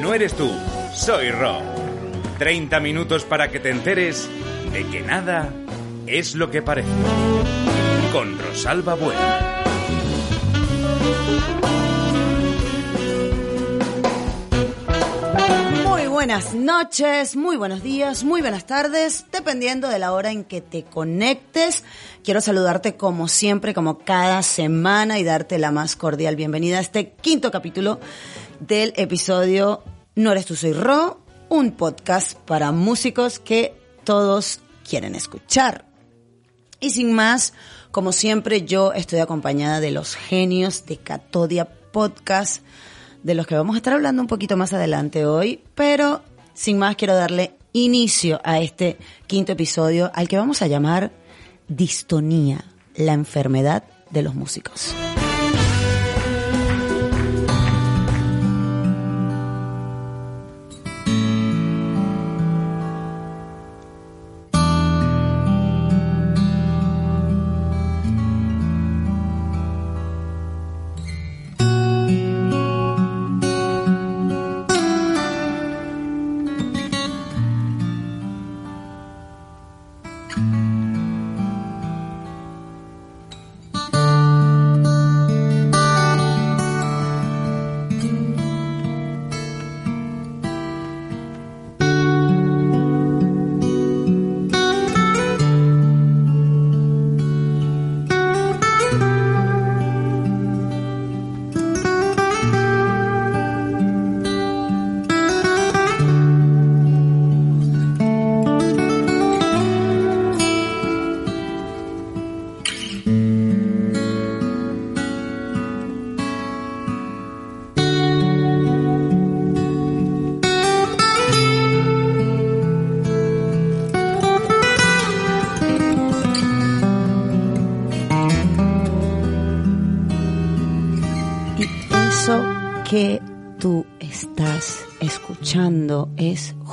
No 0.00 0.14
eres 0.14 0.34
tú, 0.34 0.50
soy 0.94 1.30
Ro. 1.30 1.60
30 2.38 2.80
minutos 2.80 3.24
para 3.24 3.50
que 3.50 3.60
te 3.60 3.70
enteres 3.70 4.28
de 4.72 4.86
que 4.86 5.00
nada 5.00 5.52
es 6.06 6.34
lo 6.34 6.50
que 6.50 6.60
parece. 6.62 6.88
Con 8.12 8.38
Rosalba 8.38 8.94
Bueno. 8.94 9.18
Buenas 16.18 16.52
noches, 16.52 17.36
muy 17.36 17.56
buenos 17.56 17.80
días, 17.84 18.24
muy 18.24 18.40
buenas 18.40 18.66
tardes, 18.66 19.26
dependiendo 19.30 19.86
de 19.86 20.00
la 20.00 20.12
hora 20.12 20.32
en 20.32 20.42
que 20.42 20.60
te 20.60 20.82
conectes. 20.82 21.84
Quiero 22.24 22.40
saludarte 22.40 22.96
como 22.96 23.28
siempre, 23.28 23.72
como 23.72 23.98
cada 24.00 24.42
semana 24.42 25.20
y 25.20 25.22
darte 25.22 25.58
la 25.58 25.70
más 25.70 25.94
cordial 25.94 26.34
bienvenida 26.34 26.78
a 26.78 26.80
este 26.80 27.12
quinto 27.12 27.52
capítulo 27.52 28.00
del 28.58 28.94
episodio 28.96 29.84
No 30.16 30.32
eres 30.32 30.46
tú, 30.46 30.56
soy 30.56 30.72
Ro, 30.72 31.20
un 31.50 31.70
podcast 31.70 32.36
para 32.36 32.72
músicos 32.72 33.38
que 33.38 33.80
todos 34.02 34.58
quieren 34.82 35.14
escuchar. 35.14 35.84
Y 36.80 36.90
sin 36.90 37.12
más, 37.12 37.52
como 37.92 38.10
siempre, 38.10 38.62
yo 38.62 38.92
estoy 38.92 39.20
acompañada 39.20 39.78
de 39.78 39.92
los 39.92 40.16
genios 40.16 40.84
de 40.84 40.96
Catodia 40.96 41.66
Podcast, 41.92 42.64
de 43.22 43.34
los 43.34 43.46
que 43.46 43.56
vamos 43.56 43.74
a 43.74 43.78
estar 43.78 43.92
hablando 43.92 44.22
un 44.22 44.28
poquito 44.28 44.56
más 44.56 44.72
adelante 44.72 45.26
hoy, 45.26 45.60
pero 45.74 46.22
sin 46.54 46.78
más 46.78 46.96
quiero 46.96 47.14
darle 47.14 47.54
inicio 47.72 48.40
a 48.44 48.60
este 48.60 48.98
quinto 49.26 49.52
episodio 49.52 50.10
al 50.14 50.28
que 50.28 50.36
vamos 50.36 50.62
a 50.62 50.66
llamar 50.66 51.12
Distonía, 51.68 52.64
la 52.96 53.12
enfermedad 53.12 53.84
de 54.10 54.22
los 54.22 54.34
músicos. 54.34 54.94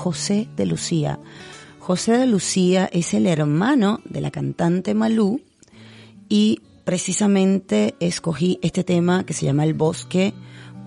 José 0.06 0.48
de 0.56 0.68
Lucía. 0.68 1.18
José 1.80 2.12
de 2.12 2.28
Lucía 2.28 2.88
es 2.94 3.16
el 3.16 3.26
hermano 3.26 4.02
de 4.06 4.22
la 4.22 4.30
cantante 4.30 4.94
Malú 4.94 5.42
y 6.30 6.62
precisamente 6.84 7.96
escogí 8.00 8.60
este 8.62 8.84
tema 8.84 9.26
que 9.26 9.34
se 9.34 9.48
llama 9.48 9.64
El 9.64 9.74
Bosque 9.74 10.36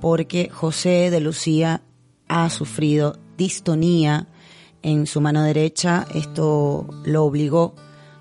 porque 0.01 0.51
José 0.51 1.11
de 1.11 1.19
Lucía 1.19 1.83
ha 2.29 2.49
sufrido 2.49 3.19
distonía 3.37 4.29
en 4.83 5.09
su 5.09 5.21
mano 5.21 5.43
derecha. 5.43 6.07
Esto 6.15 6.87
lo 7.05 7.25
obligó 7.25 7.75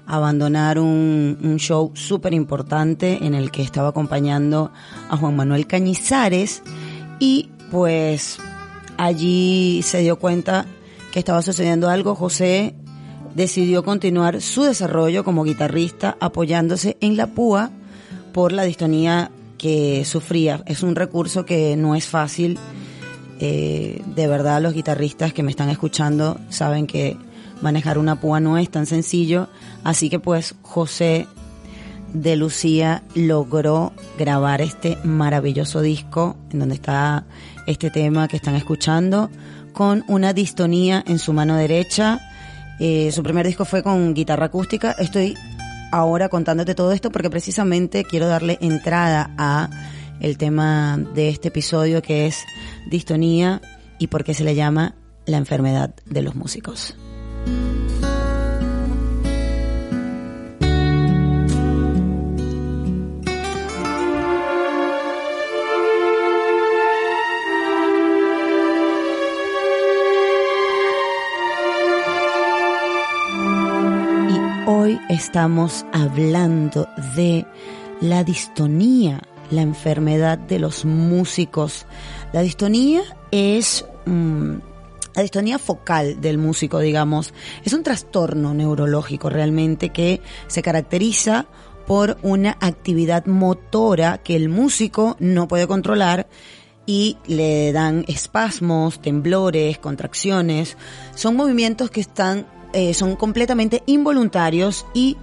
a 0.08 0.16
abandonar 0.16 0.80
un, 0.80 1.38
un 1.44 1.58
show 1.60 1.92
súper 1.94 2.34
importante 2.34 3.24
en 3.24 3.36
el 3.36 3.52
que 3.52 3.62
estaba 3.62 3.90
acompañando 3.90 4.72
a 5.12 5.16
Juan 5.16 5.36
Manuel 5.36 5.68
Cañizares 5.68 6.64
y 7.20 7.52
pues 7.70 8.40
allí 8.98 9.82
se 9.84 10.00
dio 10.00 10.18
cuenta 10.18 10.66
estaba 11.20 11.42
sucediendo 11.42 11.90
algo. 11.90 12.16
José 12.16 12.76
decidió 13.36 13.84
continuar 13.84 14.42
su 14.42 14.64
desarrollo 14.64 15.24
como 15.24 15.44
guitarrista 15.44 16.18
apoyándose 16.20 16.98
en 17.02 17.18
la 17.18 17.28
púa 17.28 17.72
por 18.34 18.52
la 18.52 18.64
distonía 18.64 19.32
que 19.58 20.06
sufría. 20.06 20.62
Es 20.66 20.84
un 20.84 20.96
recurso 20.96 21.46
que 21.46 21.76
no 21.76 21.96
es 21.96 22.06
fácil. 22.06 22.60
Eh, 23.40 24.02
de 24.16 24.28
verdad 24.28 24.62
los 24.62 24.74
guitarristas 24.74 25.34
que 25.34 25.44
me 25.44 25.52
están 25.52 25.70
escuchando 25.70 26.40
saben 26.50 26.88
que 26.88 27.18
manejar 27.62 27.98
una 27.98 28.20
púa 28.20 28.40
no 28.40 28.58
es 28.58 28.70
tan 28.70 28.86
sencillo. 28.86 29.50
Así 29.84 30.10
que 30.10 30.20
pues 30.20 30.56
José 30.62 31.28
de 32.14 32.36
Lucía 32.36 33.04
logró 33.16 33.92
grabar 34.18 34.62
este 34.62 34.98
maravilloso 35.04 35.82
disco 35.82 36.38
en 36.52 36.60
donde 36.60 36.76
está 36.76 37.26
este 37.66 37.90
tema 37.90 38.28
que 38.28 38.38
están 38.38 38.56
escuchando 38.56 39.30
con 39.78 40.04
una 40.08 40.34
distonía 40.34 41.04
en 41.06 41.20
su 41.20 41.34
mano 41.34 41.56
derecha. 41.56 42.20
Eh, 42.80 43.12
su 43.12 43.22
primer 43.22 43.46
disco 43.46 43.64
fue 43.64 43.84
con 43.84 44.16
guitarra 44.16 44.48
acústica. 44.48 44.94
Estoy 44.94 45.36
ahora 45.92 46.30
contándote 46.30 46.74
todo 46.74 46.92
esto 46.94 47.12
porque 47.12 47.30
precisamente 47.30 48.04
quiero 48.04 48.28
darle 48.28 48.58
entrada 48.60 49.30
a 49.38 49.70
el 50.20 50.40
tema 50.40 50.98
de 51.14 51.30
este 51.30 51.50
episodio 51.50 52.02
que 52.02 52.26
es 52.26 52.44
distonía 52.90 53.62
y 54.00 54.08
por 54.08 54.24
qué 54.24 54.34
se 54.34 54.44
le 54.44 54.56
llama 54.56 54.96
la 55.28 55.38
enfermedad 55.38 55.94
de 56.08 56.24
los 56.24 56.34
músicos. 56.34 56.98
Estamos 75.18 75.84
hablando 75.94 76.88
de 77.16 77.48
la 78.02 78.24
distonía, 78.24 79.20
la 79.50 79.64
enfermedad 79.64 80.38
de 80.38 80.60
los 80.60 80.86
músicos. 80.86 81.88
La 82.34 82.42
distonía 82.42 83.02
es 83.32 83.84
mm, 84.06 84.58
la 85.16 85.22
distonía 85.24 85.58
focal 85.58 86.22
del 86.22 86.38
músico, 86.38 86.78
digamos. 86.80 87.34
Es 87.66 87.74
un 87.74 87.82
trastorno 87.82 88.54
neurológico 88.54 89.32
realmente 89.32 89.90
que 89.90 90.22
se 90.46 90.62
caracteriza 90.62 91.48
por 91.88 92.20
una 92.22 92.56
actividad 92.62 93.26
motora 93.26 94.20
que 94.20 94.36
el 94.36 94.50
músico 94.50 95.18
no 95.20 95.48
puede 95.48 95.66
controlar 95.66 96.28
y 96.86 97.18
le 97.26 97.72
dan 97.72 98.06
espasmos, 98.08 99.02
temblores, 99.02 99.80
contracciones. 99.80 100.78
Son 101.16 101.36
movimientos 101.36 101.90
que 101.90 102.02
están, 102.02 102.46
eh, 102.74 102.94
son 102.94 103.16
completamente 103.16 103.84
involuntarios 103.86 104.86
y 104.94 105.18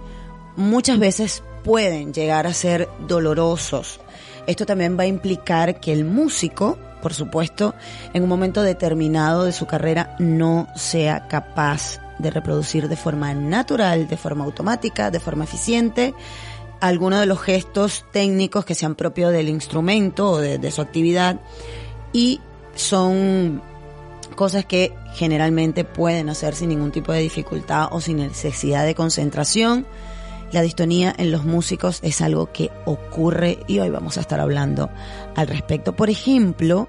muchas 0.55 0.99
veces 0.99 1.43
pueden 1.63 2.13
llegar 2.13 2.47
a 2.47 2.53
ser 2.53 2.89
dolorosos. 3.07 3.99
Esto 4.47 4.65
también 4.65 4.97
va 4.97 5.03
a 5.03 5.07
implicar 5.07 5.79
que 5.79 5.91
el 5.91 6.05
músico, 6.05 6.77
por 7.01 7.13
supuesto, 7.13 7.73
en 8.13 8.23
un 8.23 8.29
momento 8.29 8.61
determinado 8.61 9.45
de 9.45 9.51
su 9.51 9.65
carrera 9.65 10.15
no 10.19 10.67
sea 10.75 11.27
capaz 11.27 11.99
de 12.19 12.29
reproducir 12.29 12.87
de 12.87 12.95
forma 12.95 13.33
natural, 13.33 14.07
de 14.07 14.17
forma 14.17 14.45
automática, 14.45 15.11
de 15.11 15.19
forma 15.19 15.43
eficiente, 15.43 16.13
algunos 16.79 17.19
de 17.19 17.25
los 17.25 17.41
gestos 17.41 18.05
técnicos 18.11 18.65
que 18.65 18.75
sean 18.75 18.95
propios 18.95 19.31
del 19.31 19.49
instrumento 19.49 20.29
o 20.29 20.37
de, 20.37 20.59
de 20.59 20.71
su 20.71 20.81
actividad 20.81 21.39
y 22.13 22.39
son 22.75 23.61
cosas 24.35 24.65
que 24.65 24.93
generalmente 25.13 25.83
pueden 25.83 26.29
hacer 26.29 26.55
sin 26.55 26.69
ningún 26.69 26.91
tipo 26.91 27.11
de 27.11 27.19
dificultad 27.19 27.87
o 27.91 28.01
sin 28.01 28.17
necesidad 28.17 28.85
de 28.85 28.95
concentración 28.95 29.85
La 30.51 30.61
distonía 30.61 31.13
en 31.17 31.31
los 31.31 31.43
músicos 31.43 31.99
es 32.03 32.21
algo 32.21 32.51
que 32.51 32.69
ocurre 32.85 33.59
y 33.67 33.79
hoy 33.79 33.89
vamos 33.89 34.17
a 34.17 34.21
estar 34.21 34.39
hablando 34.39 34.89
al 35.35 35.47
respecto. 35.47 35.95
Por 35.95 36.09
ejemplo, 36.09 36.87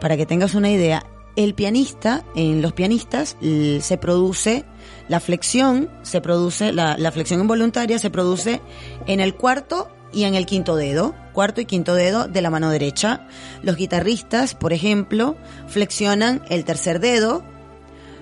para 0.00 0.16
que 0.16 0.26
tengas 0.26 0.54
una 0.54 0.70
idea, 0.70 1.06
el 1.36 1.54
pianista, 1.54 2.24
en 2.34 2.62
los 2.62 2.72
pianistas 2.72 3.36
se 3.40 3.98
produce 3.98 4.64
la 5.08 5.20
flexión, 5.20 5.88
se 6.02 6.20
produce, 6.20 6.72
la, 6.72 6.96
la 6.98 7.12
flexión 7.12 7.40
involuntaria 7.40 7.98
se 7.98 8.10
produce 8.10 8.60
en 9.06 9.20
el 9.20 9.34
cuarto 9.34 9.88
y 10.16 10.24
en 10.24 10.34
el 10.34 10.46
quinto 10.46 10.76
dedo, 10.76 11.14
cuarto 11.34 11.60
y 11.60 11.66
quinto 11.66 11.94
dedo 11.94 12.26
de 12.26 12.40
la 12.40 12.48
mano 12.48 12.70
derecha. 12.70 13.28
Los 13.62 13.76
guitarristas, 13.76 14.54
por 14.54 14.72
ejemplo, 14.72 15.36
flexionan 15.68 16.42
el 16.48 16.64
tercer 16.64 17.00
dedo. 17.00 17.44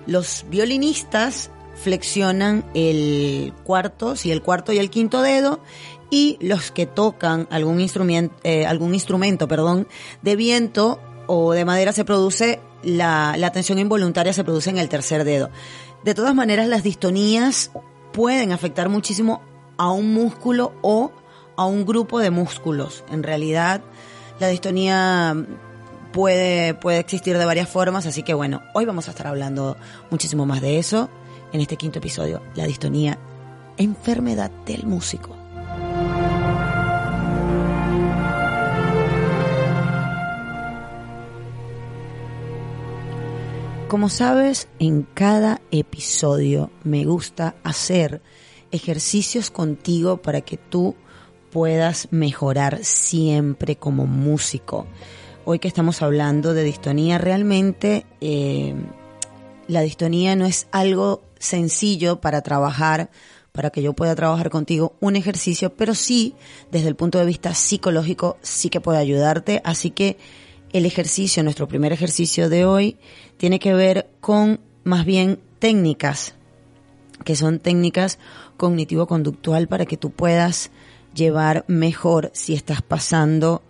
Los 0.04 0.44
violinistas 0.50 1.52
flexionan 1.76 2.64
el 2.74 3.52
cuarto, 3.62 4.16
sí, 4.16 4.32
el 4.32 4.42
cuarto 4.42 4.72
y 4.72 4.78
el 4.78 4.90
quinto 4.90 5.22
dedo. 5.22 5.60
Y 6.10 6.36
los 6.40 6.72
que 6.72 6.86
tocan 6.86 7.46
algún 7.52 7.80
instrumento, 7.80 8.34
eh, 8.42 8.66
algún 8.66 8.92
instrumento, 8.92 9.46
perdón, 9.46 9.86
de 10.20 10.34
viento 10.34 11.00
o 11.28 11.52
de 11.52 11.64
madera 11.64 11.92
se 11.92 12.04
produce 12.04 12.58
la, 12.82 13.36
la 13.38 13.52
tensión 13.52 13.78
involuntaria 13.78 14.32
se 14.32 14.42
produce 14.42 14.70
en 14.70 14.78
el 14.78 14.88
tercer 14.88 15.22
dedo. 15.22 15.48
De 16.02 16.12
todas 16.12 16.34
maneras, 16.34 16.66
las 16.66 16.82
distonías 16.82 17.70
pueden 18.12 18.50
afectar 18.50 18.88
muchísimo 18.88 19.42
a 19.76 19.92
un 19.92 20.12
músculo 20.12 20.72
o 20.82 21.12
a 21.56 21.66
un 21.66 21.84
grupo 21.84 22.18
de 22.18 22.30
músculos. 22.30 23.04
En 23.10 23.22
realidad, 23.22 23.82
la 24.40 24.48
distonía 24.48 25.36
puede, 26.12 26.74
puede 26.74 26.98
existir 26.98 27.36
de 27.38 27.44
varias 27.44 27.68
formas, 27.68 28.06
así 28.06 28.22
que 28.22 28.34
bueno, 28.34 28.62
hoy 28.72 28.84
vamos 28.84 29.08
a 29.08 29.10
estar 29.10 29.26
hablando 29.26 29.76
muchísimo 30.10 30.46
más 30.46 30.60
de 30.60 30.78
eso 30.78 31.08
en 31.52 31.60
este 31.60 31.76
quinto 31.76 31.98
episodio, 31.98 32.42
la 32.54 32.66
distonía, 32.66 33.18
enfermedad 33.76 34.50
del 34.66 34.86
músico. 34.86 35.36
Como 43.88 44.08
sabes, 44.08 44.66
en 44.80 45.02
cada 45.14 45.60
episodio 45.70 46.70
me 46.82 47.04
gusta 47.04 47.54
hacer 47.62 48.22
ejercicios 48.72 49.52
contigo 49.52 50.16
para 50.16 50.40
que 50.40 50.56
tú 50.56 50.96
puedas 51.54 52.08
mejorar 52.10 52.80
siempre 52.82 53.76
como 53.76 54.08
músico. 54.08 54.88
Hoy 55.44 55.60
que 55.60 55.68
estamos 55.68 56.02
hablando 56.02 56.52
de 56.52 56.64
distonía, 56.64 57.18
realmente 57.18 58.06
eh, 58.20 58.74
la 59.68 59.82
distonía 59.82 60.34
no 60.34 60.46
es 60.46 60.66
algo 60.72 61.22
sencillo 61.38 62.20
para 62.20 62.42
trabajar, 62.42 63.08
para 63.52 63.70
que 63.70 63.82
yo 63.82 63.92
pueda 63.92 64.16
trabajar 64.16 64.50
contigo 64.50 64.96
un 64.98 65.14
ejercicio, 65.14 65.72
pero 65.76 65.94
sí, 65.94 66.34
desde 66.72 66.88
el 66.88 66.96
punto 66.96 67.20
de 67.20 67.26
vista 67.26 67.54
psicológico, 67.54 68.36
sí 68.42 68.68
que 68.68 68.80
puede 68.80 68.98
ayudarte. 68.98 69.62
Así 69.64 69.92
que 69.92 70.18
el 70.72 70.86
ejercicio, 70.86 71.44
nuestro 71.44 71.68
primer 71.68 71.92
ejercicio 71.92 72.48
de 72.48 72.64
hoy, 72.64 72.96
tiene 73.36 73.60
que 73.60 73.74
ver 73.74 74.10
con 74.20 74.58
más 74.82 75.04
bien 75.04 75.38
técnicas, 75.60 76.34
que 77.24 77.36
son 77.36 77.60
técnicas 77.60 78.18
cognitivo-conductual 78.56 79.68
para 79.68 79.86
que 79.86 79.96
tú 79.96 80.10
puedas 80.10 80.72
llevar 81.14 81.64
mejor 81.68 82.30
si 82.34 82.54
estás 82.54 82.82
pasando 82.82 83.62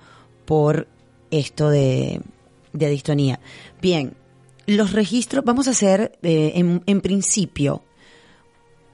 por 0.44 0.88
esto 1.31 1.70
de, 1.70 2.20
de 2.73 2.88
distonía. 2.88 3.41
Bien, 3.81 4.14
los 4.67 4.93
registros, 4.93 5.44
vamos 5.44 5.69
a 5.69 5.73
hacer 5.73 6.19
eh, 6.23 6.52
en, 6.55 6.82
en 6.87 7.00
principio 7.00 7.82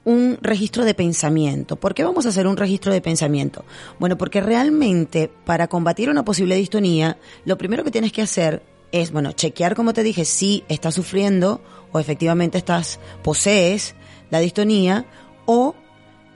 un 0.03 0.37
registro 0.41 0.83
de 0.83 0.93
pensamiento. 0.93 1.75
¿Por 1.75 1.93
qué 1.93 2.03
vamos 2.03 2.25
a 2.25 2.29
hacer 2.29 2.47
un 2.47 2.57
registro 2.57 2.91
de 2.91 3.01
pensamiento? 3.01 3.63
Bueno, 3.99 4.17
porque 4.17 4.41
realmente 4.41 5.31
para 5.45 5.67
combatir 5.67 6.09
una 6.09 6.25
posible 6.25 6.55
distonía, 6.55 7.17
lo 7.45 7.57
primero 7.57 7.83
que 7.83 7.91
tienes 7.91 8.11
que 8.11 8.23
hacer 8.23 8.63
es, 8.91 9.11
bueno, 9.11 9.31
chequear, 9.31 9.75
como 9.75 9.93
te 9.93 10.03
dije, 10.03 10.25
si 10.25 10.63
estás 10.67 10.95
sufriendo 10.95 11.61
o 11.91 11.99
efectivamente 11.99 12.57
estás, 12.57 12.99
posees 13.23 13.95
la 14.29 14.39
distonía 14.39 15.05
o 15.45 15.75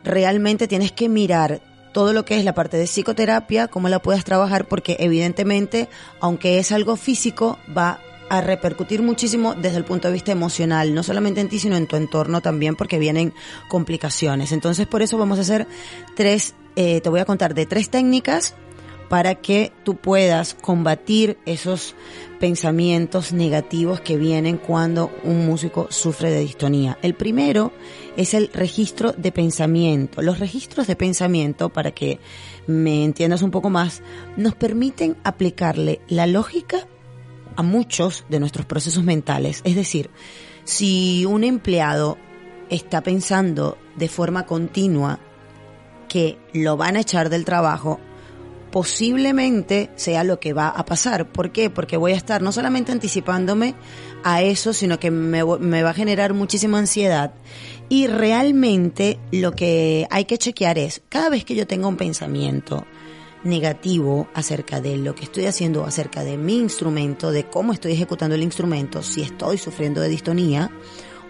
realmente 0.03 0.67
tienes 0.67 0.91
que 0.91 1.09
mirar 1.09 1.61
todo 1.95 2.11
lo 2.11 2.25
que 2.25 2.37
es 2.37 2.43
la 2.43 2.53
parte 2.53 2.75
de 2.75 2.87
psicoterapia, 2.87 3.69
cómo 3.69 3.87
la 3.87 4.01
puedas 4.01 4.25
trabajar, 4.25 4.67
porque 4.67 4.97
evidentemente, 4.99 5.87
aunque 6.19 6.59
es 6.59 6.73
algo 6.73 6.97
físico, 6.97 7.57
va 7.75 8.01
a 8.27 8.41
repercutir 8.41 9.01
muchísimo 9.01 9.55
desde 9.55 9.77
el 9.77 9.85
punto 9.85 10.09
de 10.09 10.13
vista 10.13 10.33
emocional, 10.33 10.93
no 10.93 11.03
solamente 11.03 11.39
en 11.39 11.47
ti, 11.47 11.57
sino 11.57 11.77
en 11.77 11.87
tu 11.87 11.95
entorno 11.95 12.41
también, 12.41 12.75
porque 12.75 12.99
vienen 12.99 13.33
complicaciones. 13.69 14.51
Entonces, 14.51 14.87
por 14.87 15.03
eso 15.03 15.17
vamos 15.17 15.37
a 15.37 15.43
hacer 15.43 15.69
tres, 16.17 16.53
eh, 16.75 16.99
te 16.99 17.07
voy 17.07 17.21
a 17.21 17.25
contar 17.25 17.53
de 17.53 17.65
tres 17.65 17.89
técnicas 17.89 18.55
para 19.09 19.35
que 19.35 19.71
tú 19.83 19.95
puedas 19.95 20.53
combatir 20.53 21.37
esos 21.45 21.95
pensamientos 22.39 23.33
negativos 23.33 24.01
que 24.01 24.17
vienen 24.17 24.57
cuando 24.57 25.11
un 25.23 25.45
músico 25.45 25.87
sufre 25.89 26.31
de 26.31 26.39
distonía. 26.41 26.97
El 27.01 27.13
primero 27.13 27.71
es 28.17 28.33
el 28.33 28.49
registro 28.53 29.13
de 29.13 29.31
pensamiento. 29.31 30.21
Los 30.21 30.39
registros 30.39 30.87
de 30.87 30.95
pensamiento, 30.95 31.69
para 31.69 31.91
que 31.91 32.19
me 32.67 33.03
entiendas 33.03 33.41
un 33.41 33.51
poco 33.51 33.69
más, 33.69 34.01
nos 34.37 34.55
permiten 34.55 35.15
aplicarle 35.23 36.01
la 36.07 36.27
lógica 36.27 36.87
a 37.55 37.63
muchos 37.63 38.25
de 38.29 38.39
nuestros 38.39 38.65
procesos 38.65 39.03
mentales. 39.03 39.61
Es 39.63 39.75
decir, 39.75 40.09
si 40.63 41.25
un 41.25 41.43
empleado 41.43 42.17
está 42.69 43.01
pensando 43.01 43.77
de 43.95 44.09
forma 44.09 44.45
continua 44.45 45.19
que 46.09 46.37
lo 46.53 46.77
van 46.77 46.95
a 46.95 47.01
echar 47.01 47.29
del 47.29 47.45
trabajo, 47.45 47.99
posiblemente 48.75 49.89
sea 49.95 50.25
lo 50.25 50.41
que 50.41 50.51
va 50.51 50.67
a 50.67 50.83
pasar. 50.83 51.31
¿Por 51.31 51.53
qué? 51.53 51.69
Porque 51.69 51.95
voy 51.95 52.11
a 52.11 52.17
estar 52.17 52.41
no 52.41 52.51
solamente 52.51 52.91
anticipándome 52.91 53.73
a 54.21 54.41
eso, 54.41 54.73
sino 54.73 54.99
que 54.99 55.11
me, 55.11 55.43
va 55.43 55.89
a 55.89 55.93
generar 55.93 56.33
muchísima 56.33 56.77
ansiedad. 56.77 57.33
Y 57.87 58.07
realmente 58.07 59.17
lo 59.31 59.53
que 59.53 60.07
hay 60.09 60.25
que 60.25 60.37
chequear 60.37 60.77
es, 60.77 61.01
cada 61.07 61.29
vez 61.29 61.45
que 61.45 61.55
yo 61.55 61.65
tenga 61.65 61.87
un 61.87 61.95
pensamiento 61.95 62.85
negativo 63.45 64.27
acerca 64.33 64.81
de 64.81 64.97
lo 64.97 65.15
que 65.15 65.23
estoy 65.23 65.45
haciendo, 65.45 65.85
acerca 65.85 66.25
de 66.25 66.35
mi 66.35 66.57
instrumento, 66.57 67.31
de 67.31 67.45
cómo 67.45 67.71
estoy 67.71 67.93
ejecutando 67.93 68.35
el 68.35 68.43
instrumento, 68.43 69.03
si 69.03 69.21
estoy 69.21 69.57
sufriendo 69.57 70.01
de 70.01 70.09
distonía, 70.09 70.69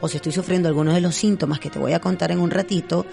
o 0.01 0.07
si 0.07 0.18
estoy 0.18 0.31
sufriendo 0.31 0.69
algunos 0.69 0.94
de 0.94 1.01
los 1.01 1.15
síntomas 1.15 1.59
que 1.59 1.69
te 1.69 1.80
voy 1.80 1.94
a 1.94 2.00
contar 2.00 2.31
en 2.31 2.39
un 2.39 2.51
ratito, 2.51 3.06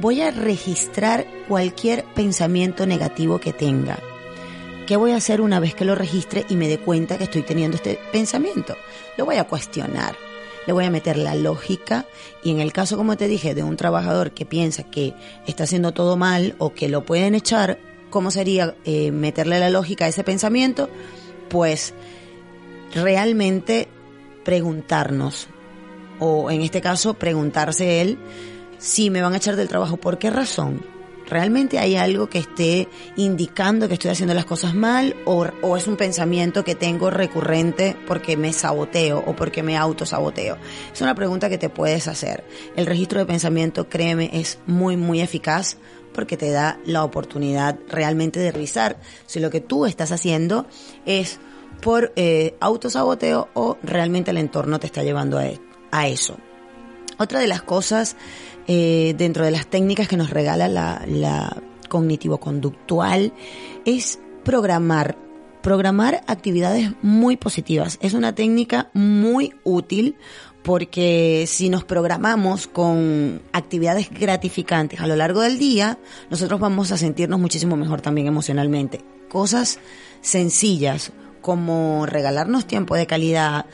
voy 0.00 0.20
a 0.20 0.30
registrar 0.30 1.26
cualquier 1.48 2.04
pensamiento 2.14 2.86
negativo 2.86 3.38
que 3.38 3.52
tenga. 3.52 3.98
¿Qué 4.86 4.96
voy 4.96 5.12
a 5.12 5.16
hacer 5.16 5.40
una 5.40 5.60
vez 5.60 5.74
que 5.74 5.86
lo 5.86 5.94
registre 5.94 6.44
y 6.48 6.56
me 6.56 6.68
dé 6.68 6.78
cuenta 6.78 7.16
que 7.16 7.24
estoy 7.24 7.42
teniendo 7.42 7.76
este 7.76 7.98
pensamiento? 8.12 8.76
Lo 9.16 9.24
voy 9.24 9.36
a 9.36 9.44
cuestionar, 9.44 10.14
le 10.66 10.72
voy 10.72 10.84
a 10.84 10.90
meter 10.90 11.16
la 11.16 11.34
lógica 11.34 12.06
y 12.42 12.50
en 12.50 12.60
el 12.60 12.72
caso, 12.72 12.96
como 12.96 13.16
te 13.16 13.26
dije, 13.26 13.54
de 13.54 13.62
un 13.62 13.76
trabajador 13.76 14.32
que 14.32 14.44
piensa 14.44 14.82
que 14.82 15.14
está 15.46 15.64
haciendo 15.64 15.92
todo 15.92 16.16
mal 16.16 16.54
o 16.58 16.74
que 16.74 16.90
lo 16.90 17.04
pueden 17.04 17.34
echar, 17.34 17.78
¿cómo 18.10 18.30
sería 18.30 18.76
eh, 18.84 19.10
meterle 19.10 19.58
la 19.58 19.70
lógica 19.70 20.04
a 20.04 20.08
ese 20.08 20.22
pensamiento? 20.22 20.90
Pues 21.48 21.94
realmente 22.94 23.88
preguntarnos, 24.44 25.48
o 26.18 26.50
en 26.50 26.62
este 26.62 26.80
caso 26.80 27.14
preguntarse 27.14 28.00
él 28.00 28.18
si 28.78 29.10
me 29.10 29.22
van 29.22 29.32
a 29.32 29.38
echar 29.38 29.56
del 29.56 29.68
trabajo, 29.68 29.96
¿por 29.96 30.18
qué 30.18 30.30
razón? 30.30 30.84
¿Realmente 31.26 31.78
hay 31.78 31.96
algo 31.96 32.28
que 32.28 32.38
esté 32.38 32.86
indicando 33.16 33.88
que 33.88 33.94
estoy 33.94 34.10
haciendo 34.10 34.34
las 34.34 34.44
cosas 34.44 34.74
mal 34.74 35.16
o, 35.24 35.46
o, 35.62 35.76
es 35.76 35.86
un 35.86 35.96
pensamiento 35.96 36.64
que 36.64 36.74
tengo 36.74 37.08
recurrente 37.10 37.96
porque 38.06 38.36
me 38.36 38.52
saboteo 38.52 39.24
o 39.26 39.34
porque 39.34 39.62
me 39.62 39.78
autosaboteo? 39.78 40.58
Es 40.92 41.00
una 41.00 41.14
pregunta 41.14 41.48
que 41.48 41.56
te 41.56 41.70
puedes 41.70 42.08
hacer. 42.08 42.44
El 42.76 42.84
registro 42.84 43.20
de 43.20 43.26
pensamiento, 43.26 43.88
créeme, 43.88 44.30
es 44.34 44.58
muy, 44.66 44.98
muy 44.98 45.22
eficaz 45.22 45.78
porque 46.12 46.36
te 46.36 46.50
da 46.50 46.78
la 46.84 47.02
oportunidad 47.04 47.78
realmente 47.88 48.38
de 48.38 48.52
revisar 48.52 48.98
si 49.24 49.40
lo 49.40 49.50
que 49.50 49.60
tú 49.60 49.86
estás 49.86 50.12
haciendo 50.12 50.66
es 51.06 51.40
por 51.80 52.12
eh, 52.16 52.54
autosaboteo 52.60 53.48
o 53.54 53.78
realmente 53.82 54.30
el 54.30 54.38
entorno 54.38 54.78
te 54.78 54.86
está 54.86 55.02
llevando 55.02 55.38
a, 55.38 55.46
a 55.94 56.08
eso. 56.08 56.36
Otra 57.18 57.38
de 57.38 57.46
las 57.46 57.62
cosas 57.62 58.16
eh, 58.66 59.14
dentro 59.16 59.44
de 59.44 59.52
las 59.52 59.66
técnicas 59.68 60.08
que 60.08 60.16
nos 60.16 60.30
regala 60.30 60.66
la, 60.66 61.04
la 61.06 61.56
cognitivo-conductual 61.88 63.32
es 63.84 64.18
programar. 64.42 65.16
Programar 65.62 66.22
actividades 66.26 66.90
muy 67.00 67.36
positivas. 67.36 67.98
Es 68.02 68.12
una 68.12 68.34
técnica 68.34 68.90
muy 68.92 69.54
útil 69.62 70.16
porque 70.64 71.44
si 71.46 71.68
nos 71.68 71.84
programamos 71.84 72.66
con 72.66 73.40
actividades 73.52 74.10
gratificantes 74.10 75.00
a 75.00 75.06
lo 75.06 75.14
largo 75.14 75.42
del 75.42 75.58
día, 75.58 75.98
nosotros 76.30 76.58
vamos 76.58 76.90
a 76.90 76.96
sentirnos 76.96 77.38
muchísimo 77.38 77.76
mejor 77.76 78.00
también 78.00 78.26
emocionalmente. 78.26 79.00
Cosas 79.28 79.78
sencillas 80.20 81.12
como 81.42 82.06
regalarnos 82.06 82.66
tiempo 82.66 82.96
de 82.96 83.06
calidad, 83.06 83.66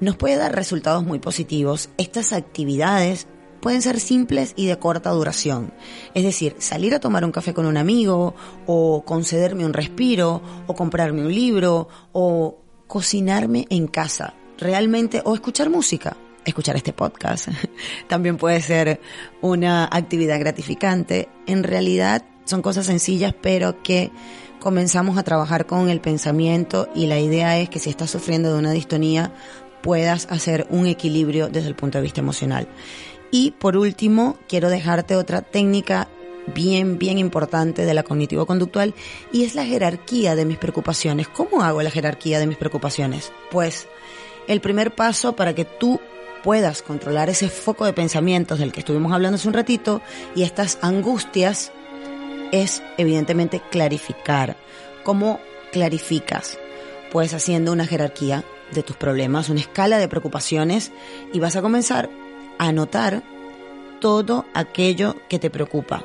nos 0.00 0.16
puede 0.16 0.36
dar 0.36 0.54
resultados 0.54 1.04
muy 1.04 1.18
positivos. 1.18 1.90
Estas 1.98 2.32
actividades 2.32 3.26
pueden 3.60 3.82
ser 3.82 4.00
simples 4.00 4.52
y 4.56 4.66
de 4.66 4.78
corta 4.78 5.10
duración. 5.10 5.72
Es 6.14 6.24
decir, 6.24 6.56
salir 6.58 6.94
a 6.94 7.00
tomar 7.00 7.24
un 7.24 7.32
café 7.32 7.54
con 7.54 7.66
un 7.66 7.76
amigo, 7.76 8.34
o 8.66 9.04
concederme 9.04 9.64
un 9.64 9.72
respiro, 9.72 10.42
o 10.66 10.74
comprarme 10.74 11.22
un 11.22 11.34
libro, 11.34 11.88
o 12.12 12.58
cocinarme 12.86 13.66
en 13.70 13.86
casa. 13.88 14.34
Realmente, 14.58 15.22
o 15.24 15.34
escuchar 15.34 15.70
música 15.70 16.16
escuchar 16.44 16.76
este 16.76 16.92
podcast. 16.92 17.48
También 18.08 18.38
puede 18.38 18.60
ser 18.60 19.00
una 19.40 19.84
actividad 19.84 20.40
gratificante. 20.40 21.28
En 21.46 21.62
realidad 21.62 22.24
son 22.44 22.62
cosas 22.62 22.86
sencillas, 22.86 23.34
pero 23.40 23.82
que 23.82 24.10
comenzamos 24.58 25.18
a 25.18 25.22
trabajar 25.22 25.66
con 25.66 25.88
el 25.88 26.00
pensamiento 26.00 26.88
y 26.94 27.06
la 27.06 27.18
idea 27.18 27.58
es 27.58 27.68
que 27.68 27.78
si 27.78 27.90
estás 27.90 28.10
sufriendo 28.10 28.52
de 28.52 28.58
una 28.58 28.72
distonía, 28.72 29.32
puedas 29.82 30.26
hacer 30.30 30.66
un 30.70 30.86
equilibrio 30.86 31.48
desde 31.48 31.68
el 31.68 31.74
punto 31.74 31.98
de 31.98 32.02
vista 32.02 32.20
emocional. 32.20 32.68
Y 33.30 33.52
por 33.52 33.76
último, 33.76 34.38
quiero 34.48 34.70
dejarte 34.70 35.16
otra 35.16 35.42
técnica 35.42 36.08
bien, 36.54 36.98
bien 36.98 37.18
importante 37.18 37.84
de 37.84 37.94
la 37.94 38.02
cognitivo-conductual 38.02 38.94
y 39.32 39.44
es 39.44 39.54
la 39.54 39.64
jerarquía 39.64 40.34
de 40.34 40.44
mis 40.44 40.58
preocupaciones. 40.58 41.28
¿Cómo 41.28 41.62
hago 41.62 41.82
la 41.82 41.90
jerarquía 41.90 42.38
de 42.38 42.46
mis 42.46 42.56
preocupaciones? 42.56 43.32
Pues 43.50 43.86
el 44.46 44.60
primer 44.60 44.94
paso 44.94 45.36
para 45.36 45.54
que 45.54 45.64
tú 45.64 46.00
puedas 46.42 46.82
controlar 46.82 47.28
ese 47.28 47.48
foco 47.48 47.84
de 47.84 47.92
pensamientos 47.92 48.58
del 48.58 48.72
que 48.72 48.80
estuvimos 48.80 49.12
hablando 49.12 49.36
hace 49.36 49.48
un 49.48 49.54
ratito 49.54 50.00
y 50.34 50.42
estas 50.42 50.78
angustias 50.82 51.72
es 52.52 52.82
evidentemente 52.96 53.60
clarificar. 53.70 54.56
¿Cómo 55.02 55.40
clarificas? 55.72 56.58
Pues 57.10 57.34
haciendo 57.34 57.72
una 57.72 57.86
jerarquía 57.86 58.44
de 58.72 58.82
tus 58.82 58.96
problemas, 58.96 59.48
una 59.48 59.60
escala 59.60 59.98
de 59.98 60.08
preocupaciones 60.08 60.92
y 61.32 61.40
vas 61.40 61.56
a 61.56 61.62
comenzar 61.62 62.10
a 62.58 62.68
anotar 62.68 63.22
todo 64.00 64.46
aquello 64.54 65.16
que 65.28 65.38
te 65.38 65.50
preocupa. 65.50 66.04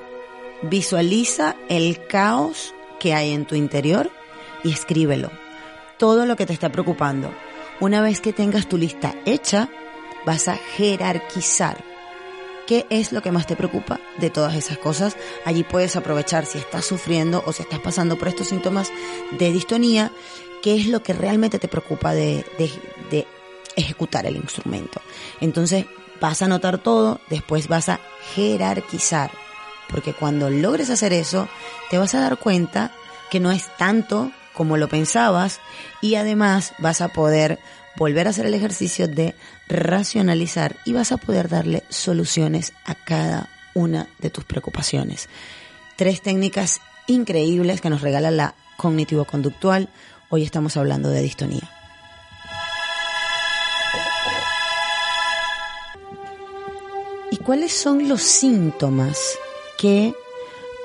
Visualiza 0.64 1.56
el 1.70 2.08
caos 2.08 2.74
que 3.00 3.14
hay 3.14 3.32
en 3.32 3.46
tu 3.46 3.56
interior 3.56 4.10
y 4.64 4.72
escríbelo. 4.72 5.30
Todo 5.98 6.26
lo 6.26 6.36
que 6.36 6.46
te 6.46 6.54
está 6.54 6.72
preocupando. 6.72 7.34
Una 7.80 8.02
vez 8.02 8.22
que 8.22 8.34
tengas 8.34 8.68
tu 8.68 8.78
lista 8.78 9.14
hecha, 9.26 9.70
vas 10.26 10.48
a 10.48 10.56
jerarquizar 10.56 11.84
qué 12.66 12.86
es 12.90 13.12
lo 13.12 13.22
que 13.22 13.32
más 13.32 13.46
te 13.46 13.56
preocupa 13.56 14.00
de 14.18 14.30
todas 14.30 14.56
esas 14.56 14.78
cosas. 14.78 15.18
Allí 15.46 15.64
puedes 15.64 15.96
aprovechar 15.96 16.46
si 16.46 16.58
estás 16.58 16.86
sufriendo 16.86 17.44
o 17.46 17.52
si 17.52 17.64
estás 17.64 17.80
pasando 17.80 18.18
por 18.18 18.30
estos 18.30 18.48
síntomas 18.48 18.92
de 19.32 19.52
distonía, 19.52 20.12
qué 20.64 20.78
es 20.78 20.88
lo 20.88 21.04
que 21.04 21.14
realmente 21.14 21.60
te 21.60 21.68
preocupa 21.68 22.16
de, 22.16 22.46
ejecutar 23.76 24.26
el 24.26 24.38
instrumento. 24.38 25.02
Entonces 25.42 25.86
vas 26.22 26.42
a 26.42 26.46
anotar 26.46 26.78
todo, 26.78 27.20
después 27.30 27.68
vas 27.68 27.90
a 27.90 28.00
jerarquizar, 28.34 29.32
porque 29.90 30.14
cuando 30.14 30.50
logres 30.50 30.90
hacer 30.90 31.12
eso, 31.12 31.50
te 31.90 31.98
vas 31.98 32.16
a 32.16 32.22
dar 32.22 32.38
cuenta 32.38 32.92
que 33.30 33.40
no 33.40 33.52
es 33.52 33.66
tanto 33.78 34.32
como 34.54 34.78
lo 34.78 34.88
pensabas 34.88 35.60
y 36.02 36.16
además 36.16 36.74
vas 36.78 37.02
a 37.02 37.10
poder 37.10 37.60
volver 37.96 38.28
a 38.28 38.30
hacer 38.30 38.46
el 38.46 38.54
ejercicio 38.54 39.08
de 39.08 39.36
racionalizar 39.68 40.78
y 40.86 40.94
vas 40.94 41.12
a 41.12 41.18
poder 41.18 41.50
darle 41.50 41.84
soluciones 41.90 42.74
a 42.86 42.96
cada 42.96 43.50
una 43.74 44.08
de 44.20 44.30
tus 44.30 44.46
preocupaciones. 44.46 45.30
Tres 45.96 46.22
técnicas 46.22 46.80
increíbles 47.08 47.82
que 47.82 47.90
nos 47.90 48.02
regala 48.02 48.32
la 48.32 48.56
cognitivo-conductual. 48.78 49.90
Hoy 50.36 50.42
estamos 50.42 50.78
hablando 50.78 51.10
de 51.10 51.22
distonía. 51.22 51.70
¿Y 57.30 57.38
cuáles 57.38 57.72
son 57.72 58.10
los 58.10 58.24
síntomas 58.24 59.38
que 59.78 60.16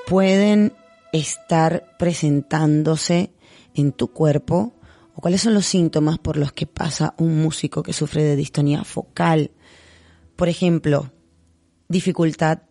pueden 0.07 0.75
estar 1.15 1.97
presentándose 1.99 3.33
en 3.73 3.93
tu 3.93 4.13
cuerpo 4.13 4.75
o 5.15 5.23
cuáles 5.23 5.41
son 5.41 5.55
los 5.55 5.65
síntomas 5.65 6.19
por 6.19 6.37
los 6.37 6.53
que 6.53 6.67
pasa 6.67 7.15
un 7.17 7.41
músico 7.41 7.83
que 7.83 7.95
sufre 7.95 8.23
de 8.25 8.37
distonía 8.37 8.85
focal. 8.85 9.53
Por 10.37 10.51
ejemplo, 10.51 11.11
dificultad 11.89 12.65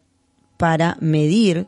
para 0.58 0.96
medir 1.02 1.66